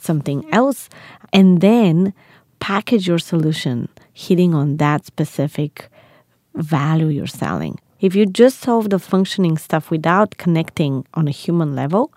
something 0.00 0.44
else. 0.52 0.88
And 1.32 1.60
then 1.60 2.12
package 2.58 3.06
your 3.06 3.20
solution 3.20 3.88
hitting 4.12 4.54
on 4.54 4.78
that 4.78 5.06
specific 5.06 5.88
value 6.56 7.06
you're 7.06 7.28
selling. 7.28 7.78
If 8.00 8.16
you 8.16 8.26
just 8.26 8.58
solve 8.58 8.90
the 8.90 8.98
functioning 8.98 9.56
stuff 9.56 9.88
without 9.88 10.36
connecting 10.36 11.06
on 11.14 11.28
a 11.28 11.32
human 11.32 11.76
level, 11.76 12.12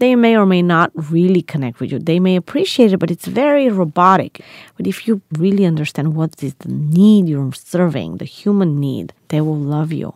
they 0.00 0.14
may 0.16 0.36
or 0.36 0.44
may 0.44 0.60
not 0.60 0.90
really 1.10 1.40
connect 1.40 1.80
with 1.80 1.92
you. 1.92 1.98
They 1.98 2.20
may 2.20 2.36
appreciate 2.36 2.92
it, 2.92 2.98
but 2.98 3.10
it's 3.10 3.26
very 3.26 3.70
robotic. 3.70 4.42
But 4.76 4.86
if 4.86 5.06
you 5.06 5.22
really 5.38 5.64
understand 5.64 6.14
what 6.14 6.42
is 6.42 6.54
the 6.54 6.68
need 6.68 7.26
you're 7.26 7.52
serving, 7.54 8.18
the 8.18 8.26
human 8.26 8.78
need, 8.78 9.14
they 9.28 9.40
will 9.40 9.56
love 9.56 9.92
you. 9.92 10.12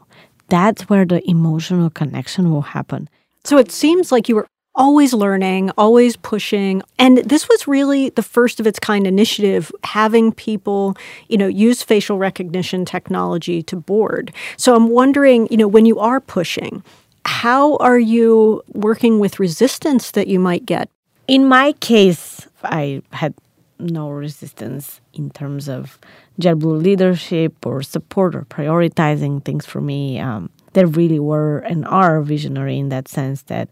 That's 0.48 0.88
where 0.88 1.04
the 1.04 1.28
emotional 1.28 1.90
connection 1.90 2.50
will 2.50 2.62
happen. 2.62 3.08
So 3.44 3.58
it 3.58 3.70
seems 3.70 4.10
like 4.10 4.28
you 4.28 4.36
were 4.36 4.46
always 4.76 5.14
learning, 5.14 5.70
always 5.78 6.16
pushing. 6.16 6.82
And 6.98 7.18
this 7.18 7.48
was 7.48 7.66
really 7.66 8.10
the 8.10 8.22
first 8.22 8.60
of 8.60 8.66
its 8.66 8.78
kind 8.78 9.06
initiative 9.06 9.72
having 9.84 10.32
people, 10.32 10.96
you 11.28 11.38
know, 11.38 11.46
use 11.46 11.82
facial 11.82 12.18
recognition 12.18 12.84
technology 12.84 13.62
to 13.64 13.76
board. 13.76 14.32
So 14.56 14.76
I'm 14.76 14.88
wondering, 14.88 15.48
you 15.50 15.56
know, 15.56 15.68
when 15.68 15.86
you 15.86 15.98
are 15.98 16.20
pushing, 16.20 16.84
how 17.24 17.76
are 17.78 17.98
you 17.98 18.62
working 18.72 19.18
with 19.18 19.40
resistance 19.40 20.10
that 20.12 20.28
you 20.28 20.38
might 20.38 20.66
get? 20.66 20.88
In 21.26 21.46
my 21.46 21.72
case, 21.80 22.46
I 22.62 23.02
had 23.12 23.34
no 23.78 24.10
resistance 24.10 25.00
in 25.12 25.30
terms 25.30 25.68
of 25.68 25.98
JetBlue 26.40 26.82
leadership 26.82 27.64
or 27.64 27.82
support 27.82 28.34
or 28.34 28.42
prioritizing 28.42 29.44
things 29.44 29.66
for 29.66 29.80
me. 29.80 30.18
Um, 30.18 30.50
there 30.72 30.86
really 30.86 31.18
were 31.18 31.58
and 31.60 31.86
are 31.86 32.20
visionary 32.20 32.78
in 32.78 32.90
that 32.90 33.08
sense 33.08 33.42
that 33.42 33.68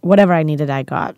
whatever 0.00 0.32
I 0.32 0.42
needed, 0.42 0.70
I 0.70 0.82
got. 0.82 1.16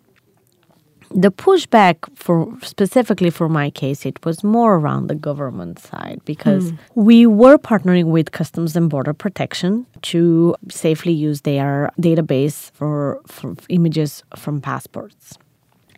The 1.11 1.31
pushback 1.31 1.97
for 2.15 2.57
specifically 2.61 3.29
for 3.29 3.47
my 3.47 3.69
case, 3.69 4.05
it 4.05 4.23
was 4.25 4.43
more 4.43 4.75
around 4.75 5.07
the 5.07 5.15
government 5.15 5.79
side 5.79 6.19
because 6.25 6.71
mm. 6.71 6.77
we 6.95 7.25
were 7.27 7.57
partnering 7.57 8.05
with 8.05 8.31
Customs 8.31 8.75
and 8.75 8.89
Border 8.89 9.13
Protection 9.13 9.85
to 10.03 10.55
safely 10.69 11.13
use 11.13 11.41
their 11.41 11.91
database 12.01 12.71
for, 12.71 13.21
for 13.27 13.55
images 13.69 14.23
from 14.35 14.61
passports. 14.61 15.37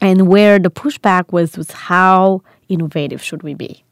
And 0.01 0.27
where 0.27 0.59
the 0.59 0.69
pushback 0.69 1.31
was 1.31 1.57
was 1.57 1.71
how 1.71 2.41
innovative 2.69 3.21
should 3.21 3.43
we 3.43 3.53
be? 3.53 3.83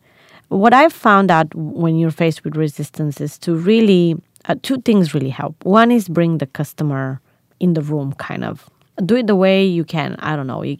What 0.50 0.74
I 0.74 0.90
found 0.90 1.32
out 1.32 1.54
when 1.56 1.98
you're 1.98 2.12
faced 2.12 2.44
with 2.44 2.56
resistance 2.56 3.20
is 3.20 3.38
to 3.40 3.56
really 3.56 4.16
uh, 4.48 4.56
two 4.62 4.80
things 4.82 5.14
really 5.14 5.30
help. 5.30 5.66
One 5.66 5.92
is 5.92 6.08
bring 6.08 6.38
the 6.38 6.46
customer 6.46 7.20
in 7.60 7.74
the 7.74 7.82
room, 7.82 8.14
kind 8.14 8.44
of 8.44 8.70
do 9.06 9.16
it 9.16 9.28
the 9.28 9.36
way 9.36 9.66
you 9.66 9.84
can. 9.84 10.16
I 10.20 10.36
don't 10.36 10.48
know, 10.48 10.62
you 10.62 10.78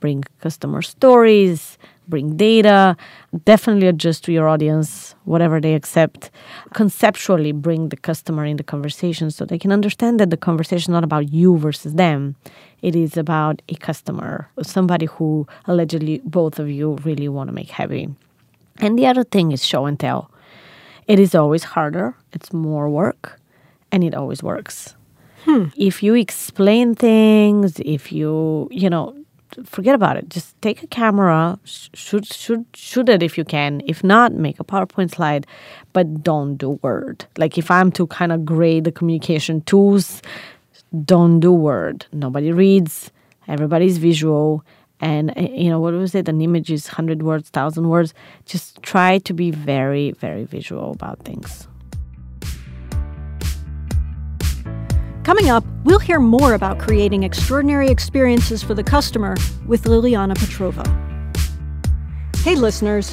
bring 0.00 0.24
customer 0.40 0.82
stories, 0.82 1.78
bring 2.08 2.36
data, 2.36 2.96
definitely 3.44 3.86
adjust 3.88 4.24
to 4.24 4.32
your 4.32 4.48
audience, 4.48 5.14
whatever 5.24 5.60
they 5.60 5.74
accept. 5.74 6.30
Conceptually, 6.74 7.52
bring 7.52 7.88
the 7.88 7.96
customer 7.96 8.44
in 8.44 8.56
the 8.56 8.64
conversation 8.64 9.30
so 9.30 9.44
they 9.44 9.58
can 9.58 9.72
understand 9.72 10.20
that 10.20 10.30
the 10.30 10.36
conversation 10.36 10.92
is 10.92 10.94
not 10.94 11.04
about 11.04 11.32
you 11.32 11.56
versus 11.58 11.94
them. 11.94 12.36
It 12.82 12.94
is 12.94 13.16
about 13.16 13.62
a 13.68 13.74
customer, 13.76 14.48
somebody 14.62 15.06
who 15.06 15.46
allegedly 15.66 16.20
both 16.24 16.58
of 16.58 16.70
you 16.70 16.94
really 17.04 17.28
want 17.28 17.48
to 17.48 17.54
make 17.54 17.70
happy. 17.70 18.08
And 18.78 18.98
the 18.98 19.06
other 19.06 19.24
thing 19.24 19.52
is 19.52 19.64
show 19.64 19.86
and 19.86 19.98
tell. 19.98 20.30
It 21.06 21.18
is 21.18 21.34
always 21.34 21.64
harder, 21.64 22.14
it's 22.32 22.52
more 22.52 22.88
work, 22.90 23.40
and 23.92 24.02
it 24.02 24.14
always 24.14 24.42
works. 24.42 24.94
Hmm. 25.44 25.66
If 25.76 26.02
you 26.02 26.14
explain 26.14 26.94
things, 26.96 27.80
if 27.80 28.10
you, 28.10 28.68
you 28.72 28.90
know, 28.90 29.16
forget 29.64 29.94
about 29.94 30.16
it. 30.16 30.28
Just 30.28 30.60
take 30.62 30.82
a 30.82 30.86
camera, 30.86 31.58
shoot, 31.64 32.26
shoot, 32.26 32.66
shoot 32.74 33.08
it 33.08 33.22
if 33.22 33.38
you 33.38 33.44
can. 33.44 33.82
If 33.86 34.04
not, 34.04 34.32
make 34.32 34.60
a 34.60 34.64
PowerPoint 34.64 35.14
slide, 35.14 35.46
but 35.92 36.22
don't 36.22 36.56
do 36.56 36.78
Word. 36.82 37.26
Like 37.38 37.58
if 37.58 37.70
I'm 37.70 37.90
to 37.92 38.06
kind 38.06 38.32
of 38.32 38.44
grade 38.44 38.84
the 38.84 38.92
communication 38.92 39.62
tools, 39.62 40.22
don't 41.04 41.40
do 41.40 41.52
Word. 41.52 42.06
Nobody 42.12 42.52
reads. 42.52 43.10
Everybody's 43.48 43.98
visual. 43.98 44.64
And 45.00 45.32
eh, 45.36 45.48
you 45.52 45.70
know 45.70 45.80
what 45.80 45.94
was 45.94 46.14
it? 46.14 46.28
An 46.28 46.40
image 46.40 46.70
is 46.70 46.86
hundred 46.88 47.22
words, 47.22 47.50
thousand 47.50 47.88
words. 47.88 48.14
Just 48.44 48.82
try 48.82 49.18
to 49.18 49.32
be 49.32 49.50
very, 49.50 50.12
very 50.12 50.44
visual 50.44 50.92
about 50.92 51.20
things. 51.20 51.68
Coming 55.26 55.50
up, 55.50 55.64
we'll 55.82 55.98
hear 55.98 56.20
more 56.20 56.54
about 56.54 56.78
creating 56.78 57.24
extraordinary 57.24 57.88
experiences 57.88 58.62
for 58.62 58.74
the 58.74 58.84
customer 58.84 59.34
with 59.66 59.82
Liliana 59.82 60.34
Petrova. 60.34 60.86
Hey, 62.44 62.54
listeners. 62.54 63.12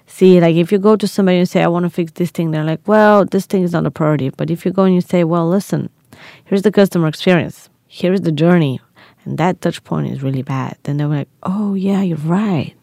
See, 0.08 0.40
like 0.40 0.56
if 0.56 0.72
you 0.72 0.78
go 0.78 0.96
to 0.96 1.08
somebody 1.08 1.40
and 1.40 1.50
say, 1.50 1.64
I 1.64 1.68
want 1.68 1.84
to 1.84 1.90
fix 1.90 2.12
this 2.14 2.32
thing, 2.32 2.52
they're 2.52 2.64
like, 2.64 2.82
well, 2.88 3.26
this 3.26 3.46
thing 3.46 3.64
is 3.64 3.72
not 3.72 3.86
a 3.86 3.92
priority. 3.92 4.30
But 4.30 4.52
if 4.52 4.66
you 4.66 4.72
go 4.72 4.84
and 4.84 4.94
you 4.94 5.02
say, 5.02 5.24
well, 5.24 5.48
listen, 5.48 5.90
here's 6.46 6.62
the 6.62 6.72
customer 6.72 7.08
experience, 7.08 7.70
here's 7.88 8.22
the 8.22 8.32
journey, 8.32 8.80
and 9.26 9.38
that 9.38 9.62
touch 9.62 9.84
point 9.84 10.12
is 10.12 10.22
really 10.22 10.44
bad, 10.44 10.78
then 10.84 10.98
they're 10.98 11.08
like, 11.08 11.28
oh, 11.44 11.74
yeah, 11.74 12.02
you're 12.02 12.18
right. 12.18 12.76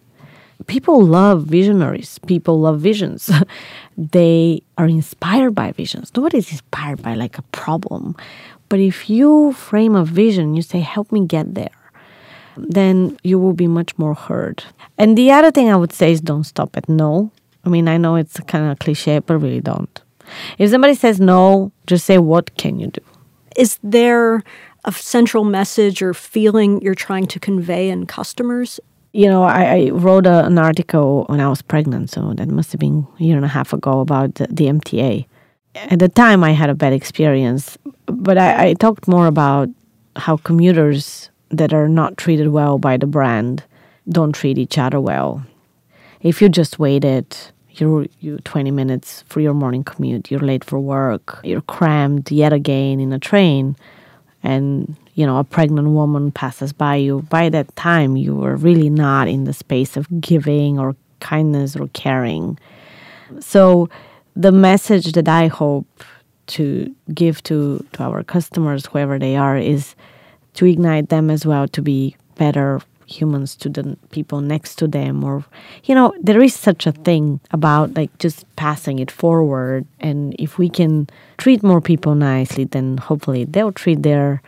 People 0.66 1.04
love 1.04 1.44
visionaries. 1.44 2.18
People 2.26 2.60
love 2.60 2.80
visions. 2.80 3.30
they 3.96 4.62
are 4.78 4.86
inspired 4.86 5.54
by 5.54 5.72
visions. 5.72 6.12
Nobody's 6.14 6.50
inspired 6.50 7.02
by 7.02 7.14
like 7.14 7.38
a 7.38 7.42
problem. 7.52 8.16
But 8.72 8.80
if 8.80 9.10
you 9.10 9.52
frame 9.52 9.94
a 9.94 10.04
vision, 10.04 10.46
you 10.56 10.62
say, 10.62 10.80
help 10.80 11.12
me 11.12 11.26
get 11.26 11.54
there 11.60 11.76
then 12.56 13.16
you 13.22 13.38
will 13.38 13.52
be 13.52 13.66
much 13.66 13.96
more 13.98 14.14
heard. 14.14 14.64
And 14.98 15.16
the 15.16 15.30
other 15.30 15.50
thing 15.50 15.70
I 15.70 15.76
would 15.76 15.92
say 15.92 16.12
is 16.12 16.20
don't 16.20 16.44
stop 16.44 16.76
at 16.76 16.88
no. 16.88 17.30
I 17.64 17.68
mean, 17.68 17.88
I 17.88 17.96
know 17.96 18.16
it's 18.16 18.38
kind 18.40 18.70
of 18.70 18.78
cliche, 18.78 19.20
but 19.20 19.38
really 19.38 19.60
don't. 19.60 20.00
If 20.58 20.70
somebody 20.70 20.94
says 20.94 21.20
no, 21.20 21.72
just 21.86 22.04
say, 22.06 22.18
what 22.18 22.56
can 22.56 22.78
you 22.78 22.88
do? 22.88 23.02
Is 23.56 23.78
there 23.82 24.42
a 24.84 24.92
central 24.92 25.44
message 25.44 26.02
or 26.02 26.14
feeling 26.14 26.80
you're 26.82 26.94
trying 26.94 27.26
to 27.28 27.38
convey 27.38 27.90
in 27.90 28.06
customers? 28.06 28.80
You 29.12 29.28
know, 29.28 29.42
I, 29.42 29.64
I 29.64 29.90
wrote 29.90 30.26
a, 30.26 30.44
an 30.46 30.58
article 30.58 31.24
when 31.28 31.40
I 31.40 31.48
was 31.48 31.60
pregnant, 31.60 32.10
so 32.10 32.32
that 32.34 32.48
must 32.48 32.72
have 32.72 32.80
been 32.80 33.06
a 33.20 33.22
year 33.22 33.36
and 33.36 33.44
a 33.44 33.48
half 33.48 33.72
ago 33.72 34.00
about 34.00 34.36
the, 34.36 34.46
the 34.46 34.66
MTA. 34.66 35.26
At 35.74 35.98
the 35.98 36.08
time, 36.08 36.44
I 36.44 36.52
had 36.52 36.70
a 36.70 36.74
bad 36.74 36.92
experience, 36.92 37.78
but 38.06 38.36
I, 38.36 38.68
I 38.68 38.74
talked 38.74 39.08
more 39.08 39.26
about 39.26 39.68
how 40.16 40.36
commuters 40.36 41.30
that 41.50 41.72
are 41.72 41.88
not 41.88 42.16
treated 42.16 42.48
well 42.48 42.78
by 42.78 42.96
the 42.96 43.06
brand 43.06 43.64
don't 44.08 44.32
treat 44.32 44.58
each 44.58 44.78
other 44.78 45.00
well. 45.00 45.44
If 46.20 46.42
you 46.42 46.48
just 46.48 46.78
waited, 46.78 47.36
you're 47.70 48.06
you 48.20 48.38
20 48.38 48.70
minutes 48.70 49.24
for 49.28 49.40
your 49.40 49.54
morning 49.54 49.84
commute, 49.84 50.30
you're 50.30 50.40
late 50.40 50.64
for 50.64 50.78
work, 50.78 51.40
you're 51.42 51.62
crammed 51.62 52.30
yet 52.30 52.52
again 52.52 53.00
in 53.00 53.12
a 53.12 53.18
train, 53.18 53.76
and 54.42 54.94
you 55.14 55.26
know 55.26 55.38
a 55.38 55.44
pregnant 55.44 55.88
woman 55.88 56.30
passes 56.30 56.72
by 56.72 56.96
you. 56.96 57.22
By 57.22 57.48
that 57.48 57.74
time, 57.76 58.16
you 58.16 58.34
were 58.34 58.56
really 58.56 58.90
not 58.90 59.28
in 59.28 59.44
the 59.44 59.52
space 59.52 59.96
of 59.96 60.06
giving 60.20 60.78
or 60.78 60.96
kindness 61.20 61.76
or 61.76 61.88
caring. 61.88 62.58
So, 63.40 63.88
the 64.34 64.52
message 64.52 65.12
that 65.12 65.28
I 65.28 65.48
hope 65.48 65.86
to 66.48 66.94
give 67.14 67.42
to, 67.44 67.84
to 67.92 68.02
our 68.02 68.22
customers, 68.22 68.86
whoever 68.86 69.18
they 69.18 69.36
are, 69.36 69.56
is 69.56 69.94
to 70.54 70.66
ignite 70.66 71.08
them 71.08 71.30
as 71.30 71.46
well 71.46 71.68
to 71.68 71.82
be 71.82 72.16
better 72.36 72.80
humans 73.06 73.54
to 73.56 73.68
the 73.68 73.96
people 74.10 74.40
next 74.40 74.76
to 74.76 74.88
them 74.88 75.22
or 75.22 75.44
you 75.84 75.94
know 75.94 76.14
there 76.20 76.42
is 76.42 76.54
such 76.54 76.86
a 76.86 76.92
thing 76.92 77.40
about 77.50 77.94
like 77.94 78.16
just 78.18 78.44
passing 78.56 78.98
it 78.98 79.10
forward. 79.10 79.86
And 80.00 80.34
if 80.38 80.58
we 80.58 80.68
can 80.68 81.08
treat 81.36 81.62
more 81.62 81.80
people 81.80 82.14
nicely 82.14 82.64
then 82.64 82.96
hopefully 82.96 83.44
they'll 83.44 83.72
treat 83.72 84.02
their 84.02 84.42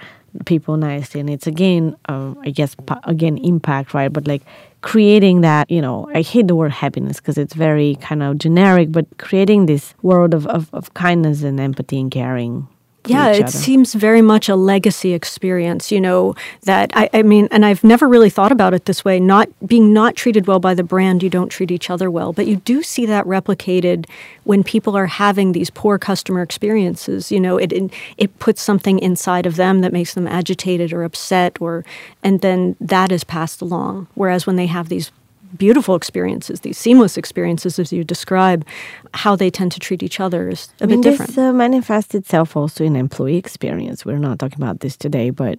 people 0.47 0.77
nicely. 0.77 1.21
And 1.21 1.31
it's 1.31 1.47
again 1.47 1.95
um, 2.09 2.39
i 2.43 2.51
guess 2.51 2.75
again 3.05 3.39
impact 3.39 3.95
right? 3.95 4.13
But 4.13 4.27
like 4.27 4.43
creating 4.85 5.41
that 5.41 5.71
you 5.71 5.81
know 5.81 6.07
i 6.15 6.21
hate 6.21 6.47
the 6.47 6.55
word 6.55 6.71
happiness 6.71 7.17
because 7.17 7.39
it's 7.39 7.55
very 7.55 7.97
kind 8.03 8.23
of 8.23 8.37
generic 8.37 8.93
but 8.93 9.07
creating 9.17 9.65
this 9.65 9.95
world 10.03 10.35
of, 10.35 10.47
of, 10.49 10.69
of 10.75 10.93
kindness 10.93 11.43
and 11.43 11.59
empathy 11.59 11.99
and 11.99 12.11
caring 12.11 12.69
yeah, 13.07 13.29
it 13.29 13.43
other. 13.43 13.51
seems 13.51 13.95
very 13.95 14.23
much 14.23 14.49
a 14.49 14.57
legacy 14.57 15.13
experience, 15.13 15.93
you 15.93 16.01
know, 16.01 16.35
that 16.63 16.91
I, 16.95 17.11
I, 17.13 17.23
mean, 17.23 17.49
and 17.51 17.65
I've 17.65 17.85
never 17.85 18.09
really 18.09 18.31
thought 18.31 18.53
about 18.53 18.75
it 18.75 18.87
this 18.87 19.05
way. 19.05 19.21
Not 19.21 19.49
being 19.67 19.93
not 19.93 20.17
treated 20.17 20.47
well 20.47 20.59
by 20.59 20.75
the 20.75 20.83
brand, 20.83 21.23
you 21.23 21.31
don't 21.31 21.49
treat 21.49 21.71
each 21.71 21.91
other 21.91 22.11
well. 22.11 22.33
But 22.33 22.47
you 22.47 22.57
do 22.57 22.83
see 22.83 23.07
that 23.07 23.25
replicated 23.27 24.07
when 24.45 24.63
people 24.63 24.97
are 24.97 25.07
having 25.07 25.53
these 25.53 25.71
poor 25.71 25.99
customer 25.99 26.43
experiences. 26.43 27.31
You 27.31 27.41
know, 27.41 27.59
it, 27.59 27.73
it, 27.73 27.93
it 28.17 28.39
puts 28.39 28.63
something 28.63 28.99
inside 28.99 29.47
of 29.47 29.57
them 29.57 29.81
that 29.83 29.93
makes 29.93 30.15
them 30.15 30.27
agitated 30.27 30.93
or 30.93 31.05
upset 31.05 31.61
or 31.61 31.85
and 32.23 32.41
then 32.41 32.77
that 32.81 33.13
is 33.13 33.25
passed 33.25 33.61
along. 33.61 34.09
Whereas 34.15 34.47
when 34.47 34.57
they 34.57 34.67
have 34.67 34.89
these 34.89 35.11
beautiful 35.57 35.95
experiences, 35.95 36.61
these 36.61 36.79
seamless 36.79 37.17
experiences, 37.17 37.79
as 37.79 37.93
you 37.93 38.05
describe, 38.05 38.67
how 39.15 39.37
they 39.37 39.51
tend 39.51 39.73
to 39.73 39.81
treat 39.81 40.03
each 40.03 40.21
other 40.21 40.49
is 40.49 40.69
a 40.81 40.85
I 40.85 40.87
bit 40.87 40.89
mean, 40.89 41.01
different. 41.03 41.31
This 41.31 41.39
uh, 41.39 41.53
manifests 41.53 42.15
itself 42.15 42.57
also 42.57 42.85
in 42.85 42.97
employee 42.97 43.37
experience. 43.37 44.05
We're 44.05 44.19
not 44.19 44.39
talking 44.39 44.61
about 44.61 44.81
this 44.81 44.97
today, 44.97 45.31
but 45.31 45.59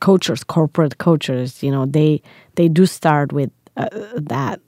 cultures, 0.00 0.44
corporate 0.44 0.98
cultures, 0.98 1.62
you 1.62 1.70
know, 1.70 1.86
they 1.86 2.22
they 2.56 2.68
do 2.68 2.86
start 2.86 3.32
with 3.32 3.50
uh, 3.76 3.88
that 4.16 4.60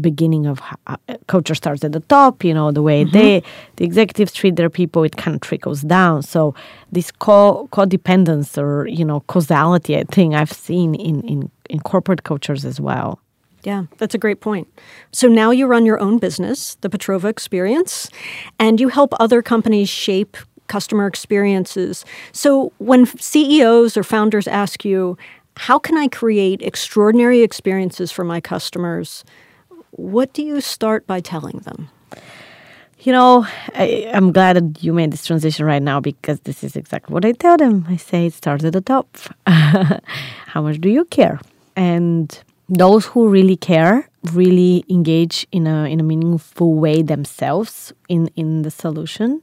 beginning 0.00 0.46
of 0.46 0.60
uh, 0.86 0.96
culture 1.26 1.54
starts 1.54 1.84
at 1.84 1.92
the 1.92 2.00
top 2.00 2.44
you 2.44 2.54
know 2.54 2.72
the 2.72 2.82
way 2.82 3.04
mm-hmm. 3.04 3.12
they 3.12 3.42
the 3.76 3.84
executives 3.84 4.32
treat 4.32 4.56
their 4.56 4.70
people 4.70 5.02
it 5.02 5.16
kind 5.16 5.34
of 5.34 5.40
trickles 5.42 5.82
down 5.82 6.22
so 6.22 6.54
this 6.90 7.10
co 7.10 7.68
codependence 7.72 8.56
or 8.56 8.86
you 8.86 9.04
know 9.04 9.20
causality 9.20 9.96
i 9.98 10.04
think 10.04 10.34
i've 10.34 10.52
seen 10.52 10.94
in 10.94 11.20
in 11.28 11.50
in 11.68 11.78
corporate 11.80 12.22
cultures 12.22 12.64
as 12.64 12.80
well 12.80 13.20
yeah, 13.64 13.84
that's 13.98 14.14
a 14.14 14.18
great 14.18 14.40
point. 14.40 14.68
So 15.12 15.28
now 15.28 15.50
you 15.50 15.66
run 15.66 15.86
your 15.86 16.00
own 16.00 16.18
business, 16.18 16.76
the 16.80 16.88
Petrova 16.88 17.28
Experience, 17.28 18.10
and 18.58 18.80
you 18.80 18.88
help 18.88 19.14
other 19.20 19.42
companies 19.42 19.88
shape 19.88 20.36
customer 20.66 21.06
experiences. 21.06 22.04
So 22.32 22.72
when 22.78 23.06
CEOs 23.06 23.96
or 23.96 24.02
founders 24.02 24.48
ask 24.48 24.84
you, 24.84 25.16
how 25.56 25.78
can 25.78 25.96
I 25.96 26.08
create 26.08 26.62
extraordinary 26.62 27.42
experiences 27.42 28.10
for 28.10 28.24
my 28.24 28.40
customers? 28.40 29.24
What 29.90 30.32
do 30.32 30.42
you 30.42 30.60
start 30.60 31.06
by 31.06 31.20
telling 31.20 31.58
them? 31.58 31.88
You 33.00 33.12
know, 33.12 33.46
I, 33.74 33.84
am 34.14 34.32
glad 34.32 34.56
that 34.56 34.82
you 34.82 34.92
made 34.92 35.12
this 35.12 35.26
transition 35.26 35.66
right 35.66 35.82
now 35.82 36.00
because 36.00 36.38
this 36.40 36.62
is 36.62 36.76
exactly 36.76 37.12
what 37.12 37.24
I 37.24 37.32
tell 37.32 37.56
them. 37.56 37.84
I 37.88 37.96
say 37.96 38.26
it 38.26 38.32
starts 38.32 38.64
at 38.64 38.72
the 38.72 38.80
top. 38.80 39.18
How 39.46 40.62
much 40.62 40.80
do 40.80 40.88
you 40.88 41.04
care? 41.06 41.40
And 41.74 42.40
those 42.72 43.04
who 43.04 43.28
really 43.28 43.56
care 43.56 44.08
really 44.32 44.82
engage 44.88 45.46
in 45.52 45.66
a 45.66 45.84
in 45.84 46.00
a 46.00 46.02
meaningful 46.02 46.74
way 46.74 47.02
themselves 47.02 47.92
in 48.08 48.30
in 48.34 48.62
the 48.62 48.70
solution 48.70 49.42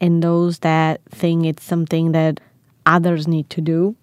and 0.00 0.22
those 0.22 0.58
that 0.58 1.00
think 1.08 1.46
it's 1.46 1.64
something 1.64 2.12
that 2.12 2.40
others 2.84 3.26
need 3.26 3.48
to 3.48 3.62
do 3.62 3.96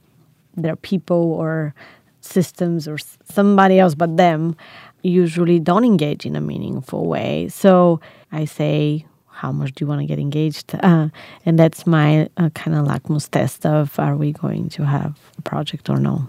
their 0.55 0.75
people 0.75 1.33
or 1.33 1.75
systems 2.21 2.87
or 2.87 2.97
somebody 3.23 3.77
else 3.77 3.93
but 3.93 4.17
them 4.17 4.55
usually 5.03 5.59
don't 5.59 5.85
engage 5.85 6.25
in 6.25 6.35
a 6.35 6.41
meaningful 6.41 7.05
way. 7.05 7.47
So 7.49 7.99
i 8.31 8.45
say 8.45 9.05
how 9.29 9.51
much 9.51 9.73
do 9.73 9.83
you 9.83 9.87
want 9.87 9.99
to 9.99 10.07
get 10.07 10.17
engaged? 10.17 10.73
Uh, 10.81 11.09
and 11.45 11.59
that's 11.59 11.85
my 11.85 12.29
uh, 12.37 12.49
kind 12.51 12.75
of 12.75 12.87
lackmus 12.87 13.27
test 13.27 13.65
of 13.65 13.99
are 13.99 14.15
we 14.15 14.31
going 14.31 14.69
to 14.69 14.85
have 14.85 15.19
a 15.37 15.41
project 15.41 15.89
or 15.89 15.99
no 15.99 16.27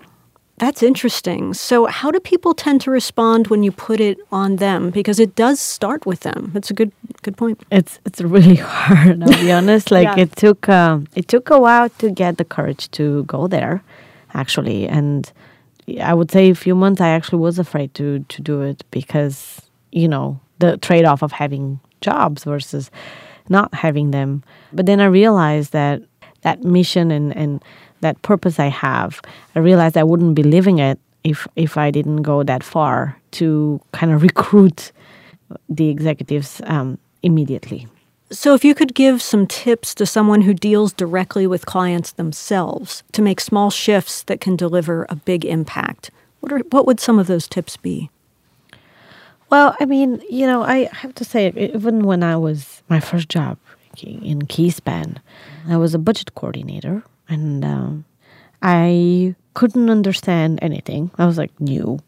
that's 0.58 0.82
interesting. 0.82 1.52
So, 1.52 1.86
how 1.86 2.10
do 2.10 2.18
people 2.18 2.54
tend 2.54 2.80
to 2.82 2.90
respond 2.90 3.48
when 3.48 3.62
you 3.62 3.70
put 3.70 4.00
it 4.00 4.18
on 4.32 4.56
them? 4.56 4.90
Because 4.90 5.20
it 5.20 5.34
does 5.34 5.60
start 5.60 6.06
with 6.06 6.20
them. 6.20 6.52
It's 6.54 6.70
a 6.70 6.74
good 6.74 6.92
good 7.22 7.36
point. 7.36 7.62
It's 7.70 7.98
it's 8.06 8.20
really 8.22 8.54
hard. 8.56 9.22
I'll 9.22 9.28
be 9.28 9.52
honest. 9.52 9.90
Like 9.90 10.16
yeah. 10.16 10.22
it 10.22 10.36
took 10.36 10.68
um, 10.68 11.06
it 11.14 11.28
took 11.28 11.50
a 11.50 11.60
while 11.60 11.90
to 11.90 12.10
get 12.10 12.38
the 12.38 12.44
courage 12.44 12.90
to 12.92 13.24
go 13.24 13.46
there, 13.46 13.82
actually. 14.32 14.88
And 14.88 15.30
I 16.00 16.14
would 16.14 16.30
say 16.30 16.50
a 16.50 16.54
few 16.54 16.74
months 16.74 17.00
I 17.02 17.08
actually 17.08 17.40
was 17.40 17.58
afraid 17.58 17.92
to 17.94 18.20
to 18.20 18.42
do 18.42 18.62
it 18.62 18.82
because 18.90 19.60
you 19.92 20.08
know 20.08 20.40
the 20.58 20.78
trade 20.78 21.04
off 21.04 21.22
of 21.22 21.32
having 21.32 21.80
jobs 22.00 22.44
versus 22.44 22.90
not 23.50 23.74
having 23.74 24.10
them. 24.10 24.42
But 24.72 24.86
then 24.86 25.00
I 25.00 25.06
realized 25.06 25.72
that 25.72 26.00
that 26.40 26.64
mission 26.64 27.10
and 27.10 27.36
and 27.36 27.62
that 28.00 28.20
purpose 28.22 28.58
I 28.58 28.66
have, 28.66 29.20
I 29.54 29.60
realized 29.60 29.96
I 29.96 30.04
wouldn't 30.04 30.34
be 30.34 30.42
living 30.42 30.78
it 30.78 30.98
if 31.24 31.46
if 31.56 31.76
I 31.76 31.90
didn't 31.90 32.22
go 32.22 32.42
that 32.42 32.62
far 32.62 33.16
to 33.32 33.80
kind 33.92 34.12
of 34.12 34.22
recruit 34.30 34.92
the 35.68 35.88
executives 35.88 36.60
um, 36.64 36.98
immediately. 37.22 37.86
So, 38.30 38.54
if 38.54 38.64
you 38.64 38.74
could 38.74 38.94
give 38.94 39.22
some 39.22 39.46
tips 39.46 39.94
to 39.94 40.06
someone 40.06 40.42
who 40.42 40.52
deals 40.52 40.92
directly 40.92 41.46
with 41.46 41.64
clients 41.64 42.12
themselves 42.12 43.04
to 43.12 43.22
make 43.22 43.40
small 43.40 43.70
shifts 43.70 44.24
that 44.24 44.40
can 44.40 44.56
deliver 44.56 45.06
a 45.08 45.14
big 45.14 45.44
impact, 45.44 46.10
what 46.40 46.52
are 46.52 46.58
what 46.70 46.86
would 46.86 46.98
some 46.98 47.20
of 47.20 47.28
those 47.28 47.46
tips 47.46 47.76
be? 47.76 48.10
Well, 49.48 49.76
I 49.78 49.84
mean, 49.84 50.20
you 50.28 50.44
know, 50.44 50.62
I 50.62 50.88
have 50.92 51.14
to 51.14 51.24
say, 51.24 51.52
even 51.56 52.04
when 52.04 52.24
I 52.24 52.36
was 52.36 52.82
my 52.88 52.98
first 52.98 53.28
job 53.28 53.58
in 54.02 54.42
Keyspan, 54.42 55.18
I 55.68 55.76
was 55.76 55.94
a 55.94 55.98
budget 55.98 56.34
coordinator, 56.34 57.04
and 57.28 57.64
um, 57.64 58.04
I 58.62 59.34
couldn't 59.54 59.90
understand 59.90 60.58
anything. 60.62 61.10
I 61.18 61.26
was 61.26 61.38
like 61.38 61.58
new, 61.60 61.98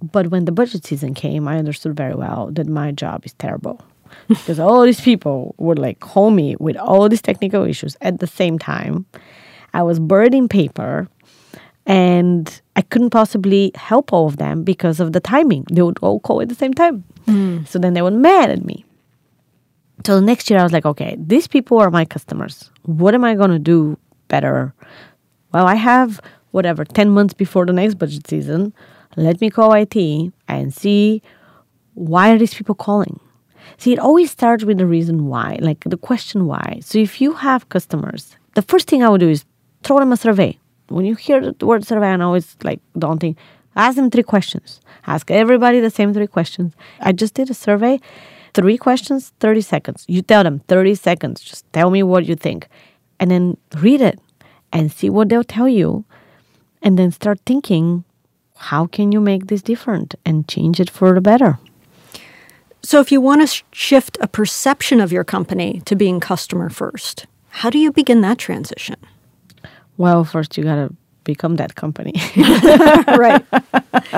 but 0.00 0.28
when 0.28 0.44
the 0.44 0.52
budget 0.52 0.84
season 0.84 1.14
came, 1.14 1.48
I 1.48 1.58
understood 1.58 1.96
very 1.96 2.14
well 2.14 2.50
that 2.52 2.66
my 2.68 2.92
job 2.92 3.24
is 3.24 3.32
terrible 3.34 3.84
because 4.28 4.60
all 4.60 4.82
these 4.82 5.00
people 5.00 5.54
would 5.58 5.78
like 5.78 6.00
call 6.00 6.30
me 6.30 6.56
with 6.58 6.76
all 6.76 7.08
these 7.08 7.22
technical 7.22 7.64
issues 7.64 7.96
at 8.00 8.20
the 8.20 8.26
same 8.26 8.58
time. 8.58 9.06
I 9.74 9.82
was 9.82 9.98
burning 9.98 10.48
paper 10.48 11.08
and 11.86 12.60
I 12.76 12.82
couldn't 12.82 13.10
possibly 13.10 13.72
help 13.74 14.12
all 14.12 14.26
of 14.26 14.36
them 14.36 14.62
because 14.62 15.00
of 15.00 15.12
the 15.12 15.20
timing. 15.20 15.64
They 15.70 15.82
would 15.82 15.98
all 16.00 16.20
call 16.20 16.40
at 16.42 16.48
the 16.48 16.54
same 16.54 16.74
time. 16.74 17.04
Mm. 17.26 17.66
So 17.66 17.78
then 17.78 17.94
they 17.94 18.02
were 18.02 18.10
mad 18.10 18.50
at 18.50 18.64
me. 18.64 18.84
So 20.06 20.14
the 20.14 20.22
next 20.24 20.48
year 20.48 20.60
I 20.60 20.62
was 20.62 20.72
like, 20.72 20.86
okay, 20.86 21.16
these 21.18 21.48
people 21.48 21.78
are 21.78 21.90
my 21.90 22.04
customers. 22.04 22.70
What 22.82 23.14
am 23.14 23.24
I 23.24 23.34
going 23.34 23.50
to 23.50 23.58
do 23.58 23.98
better? 24.28 24.74
Well, 25.52 25.66
I 25.66 25.74
have 25.74 26.20
whatever 26.50 26.84
10 26.84 27.10
months 27.10 27.34
before 27.34 27.66
the 27.66 27.72
next 27.72 27.94
budget 27.94 28.26
season. 28.26 28.72
Let 29.16 29.40
me 29.40 29.50
call 29.50 29.72
IT 29.72 29.96
and 30.46 30.72
see 30.72 31.22
why 31.94 32.30
are 32.30 32.38
these 32.38 32.54
people 32.54 32.74
calling? 32.74 33.18
See, 33.76 33.92
it 33.92 33.98
always 33.98 34.30
starts 34.30 34.64
with 34.64 34.78
the 34.78 34.86
reason 34.86 35.26
why, 35.26 35.58
like 35.60 35.84
the 35.84 35.96
question 35.96 36.46
why. 36.46 36.80
So 36.82 36.98
if 36.98 37.20
you 37.20 37.32
have 37.34 37.68
customers, 37.68 38.36
the 38.54 38.62
first 38.62 38.88
thing 38.88 39.02
I 39.02 39.08
would 39.08 39.20
do 39.20 39.28
is 39.28 39.44
throw 39.82 39.98
them 39.98 40.12
a 40.12 40.16
survey. 40.16 40.58
When 40.88 41.04
you 41.04 41.14
hear 41.14 41.52
the 41.52 41.66
word 41.66 41.86
survey, 41.86 42.08
I 42.08 42.16
know 42.16 42.34
it's 42.34 42.56
like 42.62 42.80
daunting. 42.98 43.36
Ask 43.76 43.96
them 43.96 44.10
three 44.10 44.22
questions. 44.22 44.80
Ask 45.06 45.30
everybody 45.30 45.80
the 45.80 45.90
same 45.90 46.14
three 46.14 46.26
questions. 46.26 46.74
I 47.00 47.12
just 47.12 47.34
did 47.34 47.50
a 47.50 47.54
survey. 47.54 48.00
Three 48.54 48.78
questions, 48.78 49.32
30 49.40 49.60
seconds. 49.60 50.04
You 50.08 50.22
tell 50.22 50.42
them 50.42 50.60
30 50.68 50.94
seconds. 50.94 51.40
Just 51.40 51.70
tell 51.72 51.90
me 51.90 52.02
what 52.02 52.26
you 52.26 52.34
think. 52.34 52.68
And 53.20 53.30
then 53.30 53.56
read 53.80 54.00
it 54.00 54.18
and 54.72 54.92
see 54.92 55.10
what 55.10 55.28
they'll 55.28 55.44
tell 55.44 55.68
you. 55.68 56.04
And 56.82 56.98
then 56.98 57.10
start 57.10 57.40
thinking, 57.44 58.04
how 58.56 58.86
can 58.86 59.12
you 59.12 59.20
make 59.20 59.46
this 59.46 59.62
different 59.62 60.14
and 60.24 60.46
change 60.48 60.80
it 60.80 60.90
for 60.90 61.14
the 61.14 61.20
better? 61.20 61.58
So, 62.82 63.00
if 63.00 63.10
you 63.10 63.20
want 63.20 63.46
to 63.46 63.64
shift 63.72 64.16
a 64.20 64.28
perception 64.28 65.00
of 65.00 65.12
your 65.12 65.24
company 65.24 65.82
to 65.84 65.96
being 65.96 66.20
customer 66.20 66.70
first, 66.70 67.26
how 67.48 67.70
do 67.70 67.78
you 67.78 67.90
begin 67.90 68.20
that 68.20 68.38
transition? 68.38 68.96
Well, 69.96 70.24
first 70.24 70.56
you 70.56 70.62
got 70.62 70.76
to 70.76 70.94
become 71.24 71.56
that 71.56 71.74
company. 71.74 72.14
right. 72.36 73.44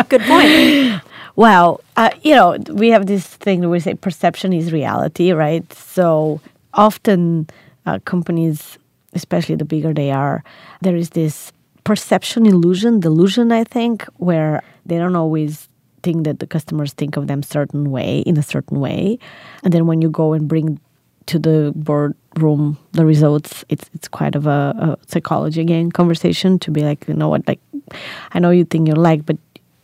Good 0.09 0.21
point. 0.23 1.03
Well, 1.37 1.81
uh, 1.97 2.11
you 2.23 2.35
know, 2.35 2.59
we 2.71 2.91
have 2.91 3.07
this 3.07 3.27
thing 3.27 3.61
where 3.61 3.71
we 3.71 3.81
say 3.81 3.95
perception 3.95 4.53
is 4.53 4.73
reality, 4.73 5.33
right? 5.33 5.71
So 5.73 6.41
often 6.75 7.49
uh, 7.87 7.99
companies, 8.05 8.79
especially 9.14 9.57
the 9.57 9.64
bigger 9.64 9.92
they 9.92 10.11
are, 10.11 10.44
there 10.81 10.96
is 10.96 11.11
this 11.11 11.53
perception 11.85 12.46
illusion, 12.46 13.01
delusion, 13.01 13.53
I 13.53 13.64
think, 13.64 14.05
where 14.16 14.62
they 14.87 14.99
don't 14.99 15.16
always 15.16 15.68
think 16.03 16.25
that 16.25 16.38
the 16.38 16.46
customers 16.46 16.92
think 16.92 17.16
of 17.16 17.27
them 17.27 17.42
certain 17.42 17.90
way 17.90 18.20
in 18.20 18.37
a 18.37 18.42
certain 18.42 18.81
way. 18.81 19.18
And 19.62 19.73
then 19.73 19.87
when 19.87 20.01
you 20.01 20.11
go 20.11 20.33
and 20.33 20.49
bring 20.49 20.81
to 21.27 21.38
the 21.38 21.73
boardroom 21.77 22.79
the 22.92 23.05
results 23.07 23.64
it's 23.68 23.88
it's 23.94 24.09
quite 24.09 24.35
of 24.35 24.46
a, 24.46 24.75
a, 24.79 24.99
psychology 25.07 25.61
again 25.61 25.92
conversation 25.92 26.59
to 26.59 26.70
be 26.70 26.81
like 26.81 27.07
you 27.07 27.14
know 27.14 27.29
what 27.29 27.46
like 27.46 27.61
i 28.33 28.38
know 28.38 28.51
you 28.51 28.64
think 28.64 28.88
you're 28.88 28.96
like 28.96 29.25
but 29.27 29.37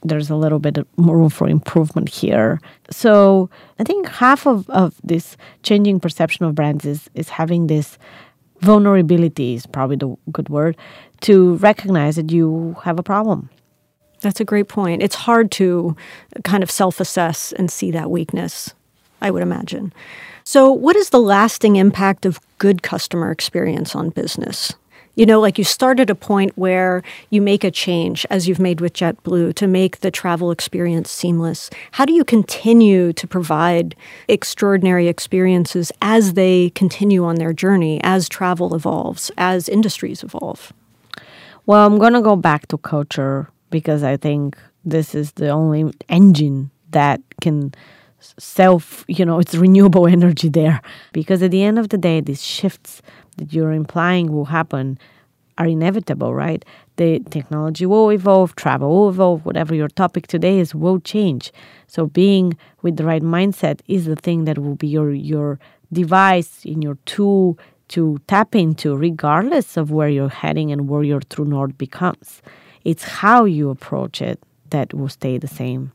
there's 0.02 0.30
a 0.30 0.36
little 0.36 0.58
bit 0.58 0.78
more 0.96 1.16
room 1.18 1.30
for 1.30 1.48
improvement 1.48 2.08
here. 2.08 2.60
So 2.90 3.50
i 3.78 3.84
think 3.84 4.08
half 4.08 4.46
of, 4.46 4.68
of 4.70 4.94
this 5.04 5.36
changing 5.62 6.00
perception 6.00 6.46
of 6.46 6.54
brands 6.54 6.84
is 6.84 7.10
is 7.14 7.28
having 7.28 7.66
this 7.66 7.98
vulnerability 8.60 9.54
is 9.54 9.66
probably 9.66 9.96
the 9.96 10.16
good 10.32 10.48
word 10.48 10.76
to 11.22 11.56
recognize 11.56 12.16
that 12.16 12.30
you 12.30 12.76
have 12.82 12.98
a 12.98 13.02
problem 13.02 13.50
that's 14.20 14.40
a 14.40 14.44
great 14.44 14.68
point. 14.68 15.02
It's 15.02 15.14
hard 15.14 15.50
to 15.52 15.96
kind 16.44 16.62
of 16.62 16.70
self 16.70 17.00
assess 17.00 17.52
and 17.52 17.70
see 17.70 17.90
that 17.92 18.10
weakness, 18.10 18.74
I 19.20 19.30
would 19.30 19.42
imagine. 19.42 19.92
So, 20.44 20.70
what 20.72 20.96
is 20.96 21.10
the 21.10 21.20
lasting 21.20 21.76
impact 21.76 22.26
of 22.26 22.40
good 22.58 22.82
customer 22.82 23.30
experience 23.30 23.94
on 23.94 24.10
business? 24.10 24.72
You 25.16 25.24
know, 25.24 25.40
like 25.40 25.56
you 25.56 25.64
start 25.64 25.98
at 25.98 26.10
a 26.10 26.14
point 26.14 26.52
where 26.56 27.02
you 27.30 27.40
make 27.40 27.64
a 27.64 27.70
change, 27.70 28.26
as 28.28 28.46
you've 28.46 28.60
made 28.60 28.82
with 28.82 28.92
JetBlue, 28.92 29.54
to 29.54 29.66
make 29.66 30.00
the 30.00 30.10
travel 30.10 30.50
experience 30.50 31.10
seamless. 31.10 31.70
How 31.92 32.04
do 32.04 32.12
you 32.12 32.22
continue 32.22 33.14
to 33.14 33.26
provide 33.26 33.96
extraordinary 34.28 35.08
experiences 35.08 35.90
as 36.02 36.34
they 36.34 36.68
continue 36.74 37.24
on 37.24 37.36
their 37.36 37.54
journey, 37.54 37.98
as 38.02 38.28
travel 38.28 38.74
evolves, 38.74 39.30
as 39.38 39.70
industries 39.70 40.22
evolve? 40.22 40.74
Well, 41.64 41.86
I'm 41.86 41.98
going 41.98 42.12
to 42.12 42.20
go 42.20 42.36
back 42.36 42.66
to 42.68 42.76
culture 42.76 43.48
because 43.70 44.02
I 44.02 44.18
think 44.18 44.58
this 44.84 45.14
is 45.14 45.32
the 45.32 45.48
only 45.48 45.94
engine 46.10 46.70
that 46.90 47.22
can 47.40 47.72
self, 48.38 49.04
you 49.08 49.24
know, 49.24 49.38
it's 49.38 49.54
renewable 49.54 50.06
energy 50.18 50.48
there. 50.48 50.82
Because 51.12 51.42
at 51.42 51.50
the 51.50 51.62
end 51.62 51.78
of 51.78 51.88
the 51.88 51.98
day, 51.98 52.20
these 52.20 52.44
shifts 52.44 53.00
that 53.36 53.52
you're 53.52 53.72
implying 53.72 54.32
will 54.32 54.46
happen 54.46 54.98
are 55.58 55.66
inevitable, 55.66 56.34
right? 56.34 56.64
The 56.96 57.20
technology 57.30 57.86
will 57.86 58.10
evolve, 58.10 58.56
travel 58.56 58.88
will 58.90 59.08
evolve, 59.08 59.46
whatever 59.46 59.74
your 59.74 59.88
topic 59.88 60.26
today 60.26 60.58
is 60.58 60.74
will 60.74 61.00
change. 61.00 61.52
So 61.86 62.06
being 62.06 62.56
with 62.82 62.96
the 62.96 63.04
right 63.04 63.22
mindset 63.22 63.80
is 63.86 64.04
the 64.04 64.16
thing 64.16 64.44
that 64.44 64.58
will 64.58 64.76
be 64.76 64.88
your 64.88 65.12
your 65.12 65.58
device 65.92 66.64
in 66.64 66.82
your 66.82 66.98
tool 67.06 67.58
to 67.88 68.18
tap 68.26 68.54
into 68.54 68.96
regardless 68.96 69.76
of 69.76 69.90
where 69.90 70.08
you're 70.08 70.28
heading 70.28 70.72
and 70.72 70.88
where 70.88 71.04
your 71.04 71.20
true 71.20 71.44
north 71.44 71.78
becomes. 71.78 72.42
It's 72.84 73.04
how 73.04 73.44
you 73.44 73.70
approach 73.70 74.20
it 74.20 74.40
that 74.70 74.92
will 74.92 75.08
stay 75.08 75.38
the 75.38 75.48
same. 75.48 75.92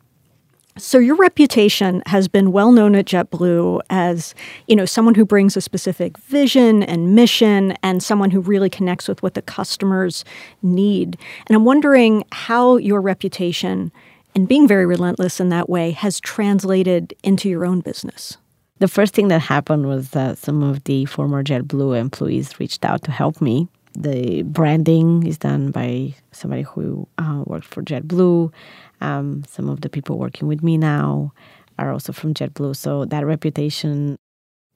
So 0.78 1.00
your 1.00 1.16
reputation 1.16 2.02
has 2.06 2.28
been 2.28 2.52
well 2.52 2.72
known 2.72 2.96
at 2.96 3.06
JetBlue 3.06 3.82
as, 3.90 4.34
you 4.68 4.76
know, 4.76 4.86
someone 4.86 5.16
who 5.16 5.26
brings 5.26 5.58
a 5.58 5.62
specific 5.62 6.18
vision 6.18 6.82
and 6.84 7.14
mission 7.14 7.74
and 7.84 8.02
someone 8.02 8.32
who 8.32 8.40
really 8.40 8.70
connects 8.70 9.08
with 9.08 9.22
what 9.22 9.34
the 9.34 9.42
customers 9.42 10.24
need. 10.62 11.18
And 11.48 11.56
I'm 11.56 11.66
wondering 11.66 12.24
how 12.32 12.78
your 12.78 13.02
reputation 13.02 13.92
and 14.34 14.48
being 14.48 14.68
very 14.68 14.86
relentless 14.86 15.42
in 15.42 15.50
that 15.50 15.70
way 15.70 15.92
has 15.92 16.20
translated 16.20 17.14
into 17.22 17.50
your 17.50 17.66
own 17.66 17.82
business. 17.82 18.38
The 18.80 18.88
first 18.88 19.14
thing 19.14 19.28
that 19.28 19.40
happened 19.40 19.88
was 19.88 20.12
that 20.12 20.38
some 20.38 20.64
of 20.64 20.86
the 20.86 21.06
former 21.06 21.44
JetBlue 21.44 22.00
employees 22.00 22.60
reached 22.60 22.86
out 22.86 23.04
to 23.04 23.12
help 23.12 23.42
me 23.42 23.68
the 23.94 24.44
branding 24.44 25.26
is 25.26 25.38
done 25.38 25.72
by 25.72 26.16
somebody 26.32 26.64
who 26.64 27.08
uh, 27.18 27.44
worked 27.46 27.66
for 27.66 27.84
JetBlue. 27.84 28.52
Um, 29.02 29.44
some 29.48 29.70
of 29.70 29.82
the 29.82 29.90
people 29.90 30.18
working 30.18 30.48
with 30.48 30.64
me 30.64 30.78
now 30.78 31.34
are 31.78 31.92
also 31.92 32.14
from 32.14 32.34
JetBlue. 32.34 32.76
So 32.76 33.06
that 33.06 33.26
reputation 33.26 34.18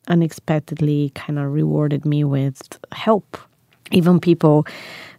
unexpectedly 0.08 1.12
kind 1.15 1.39
of 1.39 1.51
rewarded 1.51 2.06
me 2.06 2.23
with 2.23 2.80
help. 2.91 3.38
Even 3.91 4.19
people, 4.19 4.65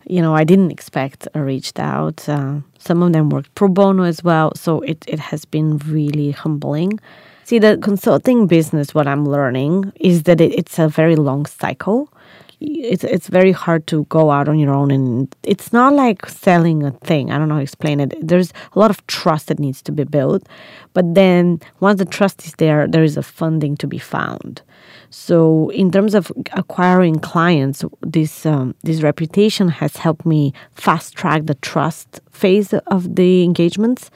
you 0.07 0.21
know, 0.21 0.35
I 0.35 0.45
didn't 0.45 0.71
expect 0.71 1.29
reached 1.35 1.79
out. 1.79 2.29
Uh, 2.29 2.61
some 2.79 3.03
of 3.03 3.13
them 3.13 3.31
worked 3.31 3.55
pro 3.55 3.69
bono 3.69 4.03
as 4.03 4.23
well. 4.23 4.53
So 4.55 4.81
it, 4.81 5.05
it 5.07 5.21
has 5.21 5.45
been 5.45 5.79
really 5.79 6.33
humbling. 6.33 6.99
See, 7.45 7.61
the 7.61 7.79
consulting 7.81 8.49
business, 8.49 8.93
what 8.93 9.07
I'm 9.07 9.25
learning 9.25 9.93
is 10.01 10.25
that 10.25 10.41
it, 10.41 10.53
it's 10.53 10.81
a 10.81 10.89
very 10.89 11.15
long 11.15 11.47
cycle 11.47 12.13
it's 12.61 13.05
it's 13.05 13.29
very 13.29 13.53
hard 13.53 13.87
to 13.87 14.05
go 14.05 14.31
out 14.31 14.49
on 14.49 14.59
your 14.59 14.73
own 14.73 14.91
and 14.91 15.35
it's 15.43 15.73
not 15.73 15.93
like 15.93 16.27
selling 16.27 16.83
a 16.83 16.91
thing. 16.91 17.31
I 17.31 17.39
don't 17.39 17.49
know 17.49 17.55
how 17.55 17.61
to 17.61 17.63
explain 17.65 18.01
it. 18.01 18.15
There's 18.21 18.53
a 18.75 18.79
lot 18.79 18.91
of 18.91 19.07
trust 19.07 19.49
that 19.49 19.59
needs 19.59 19.83
to 19.83 19.93
be 19.93 20.05
built 20.05 20.49
but 20.95 21.15
then 21.15 21.61
once 21.81 21.99
the 21.99 22.07
trust 22.07 22.47
is 22.47 22.55
there 22.55 22.87
there 22.87 23.05
is 23.05 23.17
a 23.17 23.23
funding 23.23 23.77
to 23.79 23.87
be 23.87 23.99
found. 23.99 24.63
So 25.11 25.71
in 25.71 25.91
terms 25.91 26.15
of 26.15 26.33
acquiring 26.53 27.21
clients 27.21 27.85
this 28.01 28.47
um, 28.47 28.75
this 28.83 29.03
reputation 29.03 29.69
has 29.69 29.97
helped 29.97 30.25
me 30.25 30.55
fast 30.75 31.15
track 31.15 31.45
the 31.45 31.55
trust 31.57 32.21
phase 32.31 32.73
of 32.73 33.17
the 33.17 33.45
engagements. 33.45 34.11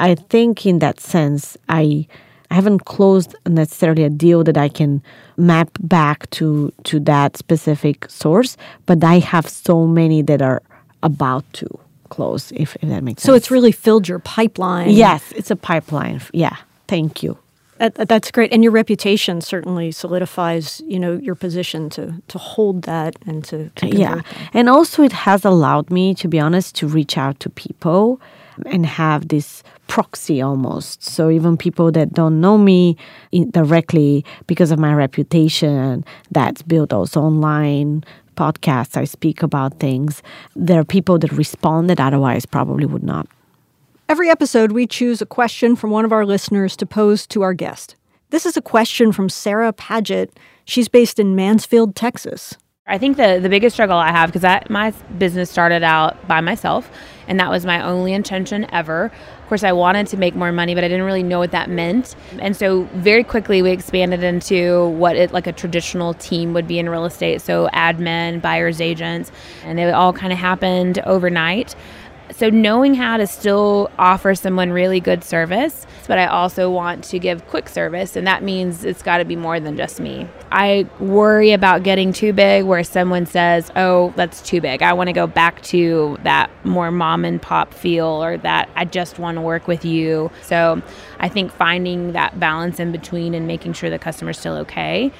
I 0.00 0.14
think 0.14 0.64
in 0.66 0.78
that 0.78 0.98
sense 0.98 1.56
i 1.68 2.06
I 2.52 2.54
haven't 2.54 2.84
closed 2.84 3.34
necessarily 3.46 4.04
a 4.04 4.10
deal 4.10 4.44
that 4.44 4.56
I 4.66 4.68
can 4.68 5.00
map 5.36 5.68
back 5.80 6.28
to 6.30 6.70
to 6.84 7.00
that 7.00 7.36
specific 7.36 8.06
source, 8.10 8.56
but 8.86 9.02
I 9.02 9.20
have 9.20 9.48
so 9.48 9.86
many 9.86 10.22
that 10.22 10.42
are 10.42 10.60
about 11.02 11.44
to 11.52 11.66
close. 12.08 12.52
If, 12.54 12.76
if 12.82 12.88
that 12.90 13.02
makes 13.02 13.22
So 13.22 13.32
sense. 13.32 13.36
it's 13.44 13.50
really 13.50 13.72
filled 13.72 14.06
your 14.08 14.18
pipeline. 14.20 14.90
yes, 14.90 15.22
it's 15.36 15.50
a 15.50 15.56
pipeline. 15.56 16.20
Yeah, 16.32 16.56
thank 16.88 17.22
you. 17.22 17.36
That, 17.78 17.94
that's 18.08 18.30
great, 18.30 18.52
and 18.52 18.62
your 18.62 18.72
reputation 18.72 19.40
certainly 19.40 19.90
solidifies, 19.92 20.82
you 20.86 21.00
know, 21.00 21.18
your 21.26 21.34
position 21.34 21.88
to 21.90 22.02
to 22.28 22.38
hold 22.38 22.82
that 22.82 23.14
and 23.26 23.42
to, 23.44 23.56
to 23.76 23.86
yeah 23.86 24.14
that. 24.16 24.24
and 24.54 24.68
also 24.68 25.02
it 25.02 25.12
has 25.12 25.44
allowed 25.44 25.90
me 25.90 26.14
to 26.14 26.28
be 26.28 26.38
honest 26.40 26.74
to 26.80 26.86
reach 26.86 27.16
out 27.18 27.40
to 27.40 27.48
people 27.50 28.20
and 28.66 28.86
have 28.86 29.28
this 29.28 29.62
proxy 29.88 30.40
almost 30.40 31.02
so 31.02 31.30
even 31.30 31.56
people 31.56 31.92
that 31.92 32.12
don't 32.12 32.40
know 32.40 32.56
me 32.56 32.96
directly 33.50 34.24
because 34.46 34.70
of 34.70 34.78
my 34.78 34.92
reputation 34.94 36.04
that's 36.30 36.62
built 36.62 36.92
also 36.92 37.20
online 37.20 38.04
podcasts 38.36 38.96
i 38.96 39.04
speak 39.04 39.42
about 39.42 39.78
things 39.78 40.22
there 40.56 40.80
are 40.80 40.84
people 40.84 41.18
that 41.18 41.32
respond 41.32 41.90
that 41.90 42.00
otherwise 42.00 42.46
probably 42.46 42.86
would 42.86 43.02
not 43.02 43.26
Every 44.12 44.28
episode, 44.28 44.72
we 44.72 44.86
choose 44.86 45.22
a 45.22 45.26
question 45.26 45.74
from 45.74 45.90
one 45.90 46.04
of 46.04 46.12
our 46.12 46.26
listeners 46.26 46.76
to 46.76 46.84
pose 46.84 47.26
to 47.28 47.40
our 47.40 47.54
guest. 47.54 47.96
This 48.28 48.44
is 48.44 48.58
a 48.58 48.60
question 48.60 49.10
from 49.10 49.30
Sarah 49.30 49.72
Paget. 49.72 50.38
She's 50.66 50.86
based 50.86 51.18
in 51.18 51.34
Mansfield, 51.34 51.96
Texas. 51.96 52.54
I 52.86 52.98
think 52.98 53.16
the 53.16 53.38
the 53.40 53.48
biggest 53.48 53.74
struggle 53.74 53.96
I 53.96 54.10
have 54.10 54.30
because 54.30 54.68
my 54.68 54.90
business 55.16 55.50
started 55.50 55.82
out 55.82 56.28
by 56.28 56.42
myself, 56.42 56.90
and 57.28 57.38
that 57.40 57.50
was 57.50 57.64
my 57.64 57.82
only 57.82 58.12
intention 58.12 58.66
ever. 58.72 59.06
Of 59.06 59.48
course, 59.48 59.64
I 59.64 59.72
wanted 59.72 60.06
to 60.08 60.16
make 60.16 60.34
more 60.34 60.52
money, 60.52 60.74
but 60.74 60.84
I 60.84 60.88
didn't 60.88 61.04
really 61.04 61.22
know 61.22 61.38
what 61.38 61.50
that 61.50 61.68
meant. 61.68 62.16
And 62.38 62.56
so, 62.56 62.84
very 62.94 63.22
quickly, 63.24 63.60
we 63.62 63.70
expanded 63.70 64.22
into 64.22 64.88
what 64.88 65.16
it 65.16 65.32
like 65.32 65.46
a 65.46 65.52
traditional 65.52 66.14
team 66.14 66.54
would 66.54 66.66
be 66.66 66.78
in 66.78 66.88
real 66.88 67.04
estate. 67.04 67.42
So, 67.42 67.68
admin, 67.72 68.40
buyers, 68.40 68.80
agents, 68.80 69.30
and 69.64 69.78
it 69.78 69.92
all 69.92 70.12
kind 70.12 70.32
of 70.32 70.38
happened 70.38 70.98
overnight. 71.00 71.74
So, 72.34 72.48
knowing 72.48 72.94
how 72.94 73.18
to 73.18 73.26
still 73.26 73.90
offer 73.98 74.34
someone 74.34 74.70
really 74.70 75.00
good 75.00 75.22
service, 75.22 75.86
but 76.08 76.18
I 76.18 76.26
also 76.26 76.70
want 76.70 77.04
to 77.04 77.18
give 77.18 77.46
quick 77.46 77.68
service, 77.68 78.16
and 78.16 78.26
that 78.26 78.42
means 78.42 78.84
it's 78.84 79.02
got 79.02 79.18
to 79.18 79.24
be 79.24 79.36
more 79.36 79.60
than 79.60 79.76
just 79.76 80.00
me. 80.00 80.26
I 80.50 80.88
worry 80.98 81.52
about 81.52 81.82
getting 81.82 82.12
too 82.12 82.32
big 82.32 82.64
where 82.64 82.84
someone 82.84 83.26
says, 83.26 83.70
Oh, 83.76 84.14
that's 84.16 84.40
too 84.40 84.60
big. 84.60 84.82
I 84.82 84.94
want 84.94 85.08
to 85.08 85.12
go 85.12 85.26
back 85.26 85.62
to 85.64 86.18
that 86.22 86.50
more 86.64 86.90
mom 86.90 87.24
and 87.24 87.40
pop 87.40 87.74
feel, 87.74 88.06
or 88.06 88.38
that 88.38 88.70
I 88.76 88.86
just 88.86 89.18
want 89.18 89.36
to 89.36 89.42
work 89.42 89.68
with 89.68 89.84
you. 89.84 90.30
So, 90.42 90.80
I 91.20 91.28
think 91.28 91.52
finding 91.52 92.12
that 92.12 92.40
balance 92.40 92.80
in 92.80 92.92
between 92.92 93.34
and 93.34 93.46
making 93.46 93.74
sure 93.74 93.90
the 93.90 93.98
customer's 93.98 94.38
still 94.38 94.56
okay 94.56 95.12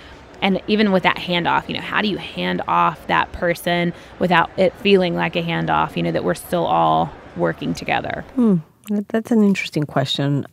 and 0.43 0.61
even 0.67 0.93
with 0.93 1.03
that 1.05 1.17
handoff 1.17 1.67
you 1.69 1.75
know 1.75 1.81
how 1.81 2.03
do 2.03 2.09
you 2.09 2.19
hand 2.19 2.61
off 2.69 3.07
that 3.07 3.33
person 3.33 3.93
without 4.19 4.51
it 4.59 4.75
feeling 4.85 5.15
like 5.15 5.35
a 5.37 5.43
handoff 5.43 5.97
you 5.97 6.03
know 6.03 6.13
that 6.13 6.25
we're 6.25 6.35
still 6.35 6.67
all 6.67 7.11
working 7.37 7.73
together 7.73 8.25
hmm, 8.35 8.57
That- 8.91 9.09
That's 9.09 9.31
an 9.31 9.43
interesting 9.43 9.85
question. 9.87 10.45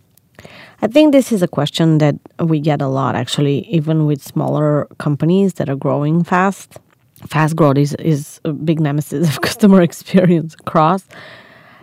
I 0.81 0.87
think 0.87 1.11
this 1.11 1.33
is 1.33 1.41
a 1.41 1.47
question 1.49 1.97
that 1.97 2.15
we 2.39 2.61
get 2.61 2.81
a 2.81 2.87
lot, 2.87 3.13
actually, 3.15 3.65
even 3.67 4.05
with 4.05 4.21
smaller 4.23 4.87
companies 4.97 5.55
that 5.55 5.67
are 5.69 5.75
growing 5.75 6.23
fast. 6.23 6.79
Fast 7.27 7.57
growth 7.57 7.77
is, 7.77 7.93
is 7.95 8.39
a 8.45 8.53
big 8.53 8.79
nemesis 8.79 9.27
of 9.27 9.41
customer 9.49 9.81
experience 9.81 10.53
across. 10.53 11.03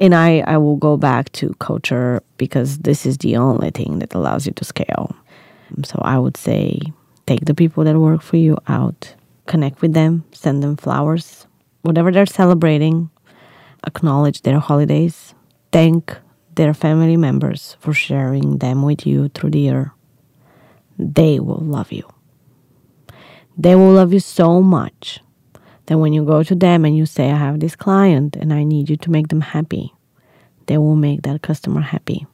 And 0.01 0.14
I, 0.14 0.40
I 0.47 0.57
will 0.57 0.77
go 0.77 0.97
back 0.97 1.31
to 1.33 1.53
culture 1.59 2.23
because 2.38 2.79
this 2.79 3.05
is 3.05 3.19
the 3.19 3.37
only 3.37 3.69
thing 3.71 3.99
that 3.99 4.14
allows 4.14 4.47
you 4.47 4.53
to 4.53 4.64
scale. 4.64 5.14
So 5.85 5.99
I 6.01 6.19
would 6.19 6.38
say 6.38 6.81
take 7.26 7.44
the 7.44 7.54
people 7.54 7.84
that 7.84 7.98
work 7.98 8.22
for 8.22 8.36
you 8.36 8.56
out, 8.68 9.14
connect 9.46 9.82
with 9.82 9.92
them, 9.92 10.24
send 10.32 10.62
them 10.62 10.76
flowers, 10.76 11.46
whatever 11.82 12.10
they're 12.10 12.26
celebrating, 12.26 13.10
acknowledge 13.86 14.42
their 14.42 14.58
holidays, 14.58 15.34
thank 15.72 16.16
their 16.54 16.74
family 16.74 17.16
members 17.16 17.76
for 17.80 17.92
sharing 17.92 18.58
them 18.58 18.82
with 18.82 19.06
you 19.06 19.28
through 19.28 19.50
the 19.50 19.60
year. 19.60 19.92
They 20.98 21.38
will 21.38 21.60
love 21.60 21.92
you. 21.92 22.08
They 23.58 23.74
will 23.74 23.92
love 23.92 24.12
you 24.12 24.20
so 24.20 24.62
much 24.62 25.20
that 25.86 25.98
when 25.98 26.12
you 26.12 26.24
go 26.24 26.42
to 26.42 26.54
them 26.54 26.84
and 26.84 26.96
you 26.96 27.06
say, 27.06 27.30
I 27.30 27.36
have 27.36 27.60
this 27.60 27.76
client 27.76 28.36
and 28.36 28.52
I 28.52 28.64
need 28.64 28.90
you 28.90 28.96
to 28.98 29.10
make 29.10 29.28
them 29.28 29.40
happy, 29.40 29.94
they 30.66 30.78
will 30.78 30.96
make 30.96 31.22
that 31.22 31.42
customer 31.42 31.80
happy. 31.80 32.26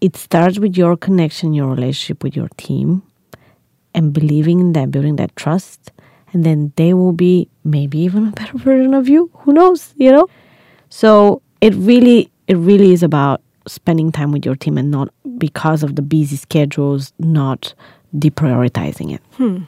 It 0.00 0.16
starts 0.16 0.58
with 0.58 0.76
your 0.76 0.96
connection, 0.96 1.54
your 1.54 1.68
relationship 1.68 2.22
with 2.22 2.36
your 2.36 2.48
team, 2.56 3.02
and 3.94 4.12
believing 4.12 4.60
in 4.60 4.72
them, 4.72 4.90
building 4.90 5.16
that 5.16 5.34
trust. 5.36 5.92
And 6.32 6.44
then 6.44 6.72
they 6.76 6.94
will 6.94 7.12
be 7.12 7.48
maybe 7.62 7.98
even 8.00 8.28
a 8.28 8.30
better 8.32 8.58
version 8.58 8.92
of 8.94 9.08
you. 9.08 9.30
Who 9.34 9.52
knows, 9.52 9.94
you 9.96 10.10
know? 10.10 10.28
So 10.88 11.42
it 11.60 11.74
really, 11.74 12.30
it 12.48 12.56
really 12.56 12.92
is 12.92 13.02
about 13.02 13.40
spending 13.66 14.12
time 14.12 14.32
with 14.32 14.44
your 14.44 14.56
team 14.56 14.76
and 14.76 14.90
not 14.90 15.08
because 15.38 15.82
of 15.82 15.96
the 15.96 16.02
busy 16.02 16.36
schedules, 16.36 17.12
not 17.18 17.72
deprioritizing 18.16 19.14
it. 19.14 19.22
Hmm. 19.34 19.64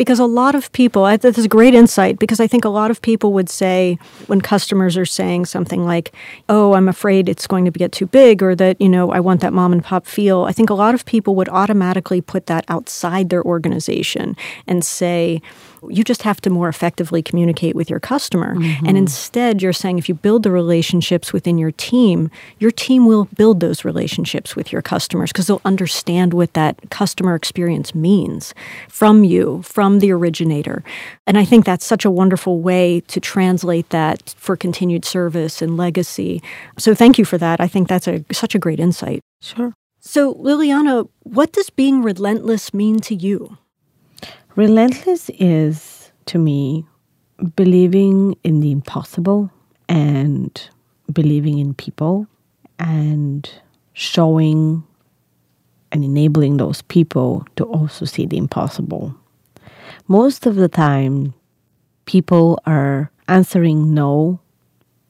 Because 0.00 0.18
a 0.18 0.24
lot 0.24 0.54
of 0.54 0.72
people, 0.72 1.04
I- 1.04 1.18
this 1.18 1.36
is 1.36 1.46
great 1.46 1.74
insight, 1.74 2.18
because 2.18 2.40
I 2.40 2.46
think 2.46 2.64
a 2.64 2.70
lot 2.70 2.90
of 2.90 3.02
people 3.02 3.34
would 3.34 3.50
say 3.50 3.98
when 4.28 4.40
customers 4.40 4.96
are 4.96 5.04
saying 5.04 5.44
something 5.44 5.84
like, 5.84 6.10
oh, 6.48 6.72
I'm 6.72 6.88
afraid 6.88 7.28
it's 7.28 7.46
going 7.46 7.66
to 7.66 7.70
get 7.70 7.92
too 7.92 8.06
big, 8.06 8.42
or 8.42 8.54
that, 8.54 8.80
you 8.80 8.88
know, 8.88 9.10
I 9.12 9.20
want 9.20 9.42
that 9.42 9.52
mom 9.52 9.74
and 9.74 9.84
pop 9.84 10.06
feel, 10.06 10.44
I 10.44 10.52
think 10.52 10.70
a 10.70 10.74
lot 10.74 10.94
of 10.94 11.04
people 11.04 11.34
would 11.34 11.50
automatically 11.50 12.22
put 12.22 12.46
that 12.46 12.64
outside 12.70 13.28
their 13.28 13.44
organization 13.44 14.36
and 14.66 14.82
say, 14.82 15.42
you 15.88 16.04
just 16.04 16.22
have 16.22 16.40
to 16.42 16.50
more 16.50 16.68
effectively 16.68 17.22
communicate 17.22 17.74
with 17.74 17.88
your 17.88 18.00
customer. 18.00 18.54
Mm-hmm. 18.56 18.86
And 18.86 18.96
instead, 18.96 19.62
you're 19.62 19.72
saying 19.72 19.98
if 19.98 20.08
you 20.08 20.14
build 20.14 20.42
the 20.42 20.50
relationships 20.50 21.32
within 21.32 21.58
your 21.58 21.72
team, 21.72 22.30
your 22.58 22.70
team 22.70 23.06
will 23.06 23.26
build 23.36 23.60
those 23.60 23.84
relationships 23.84 24.56
with 24.56 24.72
your 24.72 24.82
customers 24.82 25.32
because 25.32 25.46
they'll 25.46 25.62
understand 25.64 26.34
what 26.34 26.54
that 26.54 26.90
customer 26.90 27.34
experience 27.34 27.94
means 27.94 28.54
from 28.88 29.24
you, 29.24 29.62
from 29.62 30.00
the 30.00 30.12
originator. 30.12 30.82
And 31.26 31.38
I 31.38 31.44
think 31.44 31.64
that's 31.64 31.84
such 31.84 32.04
a 32.04 32.10
wonderful 32.10 32.60
way 32.60 33.00
to 33.08 33.20
translate 33.20 33.90
that 33.90 34.34
for 34.36 34.56
continued 34.56 35.04
service 35.04 35.62
and 35.62 35.76
legacy. 35.76 36.42
So 36.78 36.94
thank 36.94 37.18
you 37.18 37.24
for 37.24 37.38
that. 37.38 37.60
I 37.60 37.68
think 37.68 37.88
that's 37.88 38.08
a 38.08 38.24
such 38.32 38.54
a 38.54 38.58
great 38.58 38.80
insight. 38.80 39.20
Sure. 39.40 39.72
So 40.00 40.34
Liliana, 40.34 41.08
what 41.22 41.52
does 41.52 41.70
being 41.70 42.02
relentless 42.02 42.72
mean 42.72 43.00
to 43.00 43.14
you? 43.14 43.58
Relentless 44.60 45.30
is, 45.38 46.12
to 46.26 46.36
me, 46.36 46.84
believing 47.56 48.36
in 48.44 48.60
the 48.60 48.70
impossible 48.70 49.50
and 49.88 50.68
believing 51.10 51.58
in 51.58 51.72
people 51.72 52.26
and 52.78 53.50
showing 53.94 54.84
and 55.92 56.04
enabling 56.04 56.58
those 56.58 56.82
people 56.82 57.46
to 57.56 57.64
also 57.64 58.04
see 58.04 58.26
the 58.26 58.36
impossible. 58.36 59.14
Most 60.08 60.44
of 60.44 60.56
the 60.56 60.68
time, 60.68 61.32
people 62.04 62.60
are 62.66 63.10
answering 63.28 63.94
no 63.94 64.40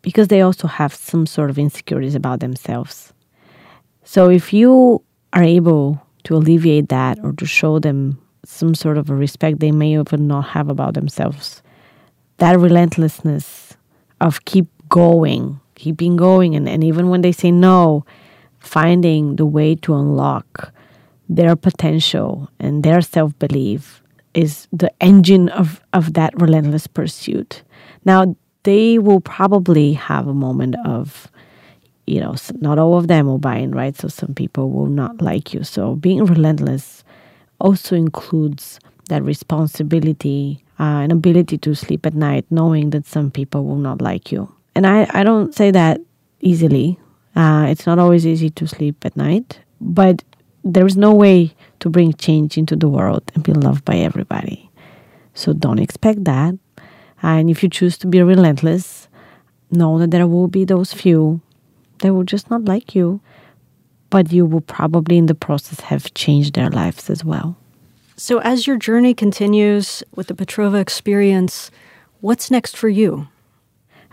because 0.01 0.29
they 0.29 0.43
also 0.43 0.69
have 0.69 0.95
some 0.95 1.27
sort 1.27 1.51
of 1.51 1.59
insecurities 1.59 2.15
about 2.15 2.39
themselves. 2.39 3.13
So 4.05 4.31
if 4.31 4.53
you 4.53 5.03
are 5.33 5.43
able 5.43 6.01
to 6.23 6.37
alleviate 6.37 6.89
that 6.91 7.19
or 7.25 7.33
to 7.33 7.47
show 7.47 7.81
them 7.81 8.17
some 8.45 8.75
sort 8.75 8.99
of 8.99 9.11
a 9.11 9.15
respect 9.15 9.61
they 9.61 9.73
may 9.73 9.99
even 9.99 10.27
not 10.27 10.43
have 10.49 10.69
about 10.69 10.95
themselves, 10.95 11.63
that 12.39 12.59
relentlessness 12.59 13.77
of 14.21 14.45
keep 14.45 14.67
going, 14.89 15.61
keeping 15.75 16.17
going, 16.17 16.55
and, 16.55 16.69
and 16.69 16.83
even 16.85 17.09
when 17.09 17.23
they 17.23 17.33
say 17.33 17.51
no, 17.51 18.05
finding 18.59 19.37
the 19.37 19.47
way 19.47 19.75
to 19.75 19.95
unlock 19.95 20.73
their 21.29 21.55
potential 21.57 22.51
and 22.59 22.83
their 22.83 23.01
self 23.01 23.39
belief 23.39 24.03
is 24.35 24.69
the 24.73 24.93
engine 25.01 25.49
of, 25.51 25.81
of 25.93 26.15
that 26.15 26.39
relentless 26.41 26.87
pursuit. 26.87 27.63
Now, 28.05 28.37
they 28.63 28.99
will 28.99 29.21
probably 29.21 29.95
have 29.95 30.27
a 30.27 30.35
moment 30.35 30.77
of, 30.85 31.31
you 32.07 32.21
know, 32.21 32.35
not 32.61 32.79
all 32.79 32.99
of 32.99 33.09
them 33.09 33.27
will 33.27 33.39
buy 33.39 33.57
in, 33.57 33.73
right? 33.73 33.97
So 33.97 34.09
some 34.09 34.35
people 34.35 34.71
will 34.71 34.87
not 34.87 35.21
like 35.21 35.55
you. 35.55 35.65
So 35.65 35.95
being 35.97 36.25
relentless 36.25 37.05
also 37.61 37.97
includes 37.97 38.79
that 39.09 39.23
responsibility 39.23 40.65
uh, 40.79 41.03
and 41.03 41.13
ability 41.13 41.59
to 41.59 41.75
sleep 41.75 42.07
at 42.07 42.15
night, 42.15 42.47
knowing 42.51 42.91
that 42.91 43.07
some 43.07 43.31
people 43.31 43.65
will 43.65 43.77
not 43.77 44.01
like 44.01 44.33
you. 44.33 44.53
And 44.75 44.87
I, 44.87 45.09
I 45.13 45.25
don't 45.25 45.55
say 45.55 45.71
that 45.71 46.01
easily. 46.41 46.99
Uh, 47.37 47.67
it's 47.69 47.87
not 47.87 47.99
always 47.99 48.27
easy 48.27 48.51
to 48.51 48.67
sleep 48.67 49.05
at 49.05 49.17
night, 49.17 49.61
but 49.81 50.25
there's 50.65 50.97
no 50.97 51.13
way 51.15 51.55
to 51.81 51.91
bring 51.91 52.13
change 52.15 52.57
into 52.59 52.77
the 52.77 52.89
world 52.89 53.31
and 53.35 53.45
be 53.45 53.53
loved 53.53 53.85
by 53.85 53.97
everybody. 53.97 54.71
So 55.35 55.53
don't 55.53 55.79
expect 55.79 56.25
that. 56.25 56.55
And 57.23 57.51
if 57.51 57.63
you 57.63 57.69
choose 57.69 57.99
to 57.99 58.07
be 58.07 58.23
relentless, 58.23 59.09
know 59.71 59.99
that 59.99 60.11
there 60.11 60.27
will 60.27 60.49
be 60.49 60.65
those 60.65 60.93
few 60.93 61.41
that 61.99 62.15
will 62.15 62.25
just 62.25 62.51
not 62.51 62.65
like 62.65 62.95
you. 62.95 63.21
But 64.11 64.33
you 64.33 64.45
will 64.45 64.61
probably 64.61 65.17
in 65.17 65.27
the 65.27 65.35
process 65.35 65.81
have 65.81 66.13
changed 66.15 66.55
their 66.55 66.71
lives 66.71 67.09
as 67.09 67.25
well. 67.25 67.57
So, 68.17 68.39
as 68.41 68.67
your 68.67 68.77
journey 68.77 69.15
continues 69.15 70.03
with 70.15 70.27
the 70.27 70.35
Petrova 70.35 70.81
experience, 70.81 71.71
what's 72.21 72.51
next 72.51 72.77
for 72.77 72.89
you? 72.89 73.29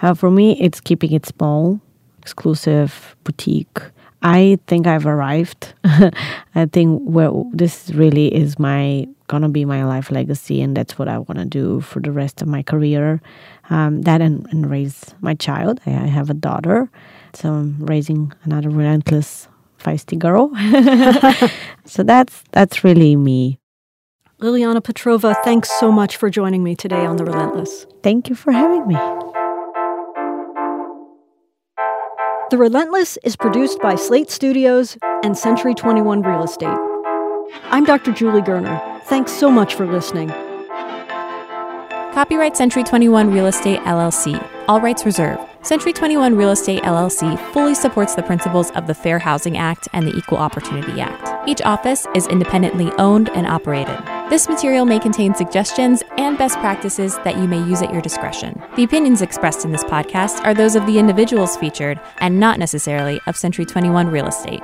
Uh, 0.02 0.14
for 0.14 0.32
me, 0.32 0.58
it's 0.62 0.80
keeping 0.80 1.12
it 1.12 1.26
small, 1.26 1.82
exclusive, 2.22 3.16
boutique. 3.24 3.80
I 4.22 4.60
think 4.68 4.88
I've 4.88 5.06
arrived. 5.06 5.74
I 5.84 6.66
think 6.72 7.02
well, 7.04 7.50
this 7.54 7.90
really 7.92 8.34
is 8.34 8.58
my 8.58 9.08
gonna 9.28 9.50
be 9.50 9.66
my 9.66 9.84
life 9.84 10.10
legacy, 10.10 10.62
and 10.62 10.76
that's 10.76 10.98
what 10.98 11.08
I 11.08 11.18
want 11.18 11.40
to 11.40 11.46
do 11.46 11.82
for 11.82 12.00
the 12.00 12.12
rest 12.12 12.42
of 12.42 12.48
my 12.48 12.64
career. 12.64 13.22
Um, 13.70 14.04
that 14.04 14.22
and, 14.22 14.48
and 14.52 14.70
raise 14.70 15.14
my 15.22 15.34
child. 15.34 15.82
I, 15.86 15.92
I 15.92 16.08
have 16.08 16.30
a 16.30 16.34
daughter, 16.34 16.90
so 17.34 17.52
I'm 17.52 17.86
raising 17.86 18.32
another 18.44 18.70
relentless, 18.70 19.48
feisty 19.88 20.20
girl. 20.20 20.52
so 21.86 22.04
that's 22.04 22.44
that's 22.52 22.84
really 22.84 23.16
me. 23.16 23.60
Liliana 24.40 24.82
Petrova, 24.82 25.36
thanks 25.44 25.70
so 25.80 25.92
much 25.92 26.16
for 26.18 26.30
joining 26.30 26.64
me 26.64 26.76
today 26.76 27.06
on 27.06 27.18
The 27.18 27.26
Relentless. 27.26 27.88
Thank 28.04 28.30
you 28.30 28.36
for 28.36 28.52
having 28.52 28.86
me. 28.88 28.96
The 32.52 32.58
Relentless 32.58 33.18
is 33.24 33.36
produced 33.36 33.80
by 33.82 33.96
Slate 33.96 34.30
Studios 34.30 34.98
and 35.24 35.36
Century 35.36 35.74
21 35.74 36.22
Real 36.22 36.44
Estate. 36.44 36.78
I'm 37.64 37.84
Dr. 37.84 38.12
Julie 38.12 38.42
Gurner. 38.42 39.02
Thanks 39.06 39.32
so 39.32 39.50
much 39.50 39.74
for 39.74 39.88
listening. 39.88 40.32
Copyright 42.18 42.58
Century 42.58 42.84
21 42.84 43.32
Real 43.32 43.46
Estate 43.46 43.80
LLC. 43.82 44.44
All 44.68 44.82
rights 44.82 45.06
reserved. 45.06 45.40
Century 45.62 45.94
21 45.94 46.36
Real 46.36 46.50
Estate 46.50 46.82
LLC 46.82 47.38
fully 47.54 47.76
supports 47.76 48.16
the 48.16 48.24
principles 48.24 48.72
of 48.72 48.88
the 48.88 48.96
Fair 48.96 49.20
Housing 49.20 49.56
Act 49.56 49.88
and 49.94 50.08
the 50.08 50.18
Equal 50.18 50.40
Opportunity 50.40 51.00
Act. 51.00 51.48
Each 51.48 51.62
office 51.62 52.08
is 52.16 52.26
independently 52.26 52.92
owned 52.98 53.30
and 53.36 53.46
operated. 53.46 54.00
This 54.32 54.50
material 54.50 54.84
may 54.84 54.98
contain 54.98 55.36
suggestions 55.36 56.02
and 56.18 56.40
best 56.40 56.58
practices 56.58 57.18
that 57.18 57.38
you 57.38 57.48
may 57.48 57.60
use 57.60 57.84
at 57.84 57.94
your 57.94 58.02
discretion. 58.02 58.60
The 58.76 58.84
opinions 58.84 59.22
expressed 59.22 59.64
in 59.64 59.72
this 59.72 59.84
podcast 59.84 60.44
are 60.44 60.56
those 60.56 60.76
of 60.76 60.88
the 60.88 60.98
individuals 60.98 61.56
featured 61.56 62.02
and 62.18 62.40
not 62.40 62.58
necessarily 62.58 63.22
of 63.28 63.38
Century 63.38 63.66
21 63.66 64.08
Real 64.08 64.26
Estate. 64.26 64.64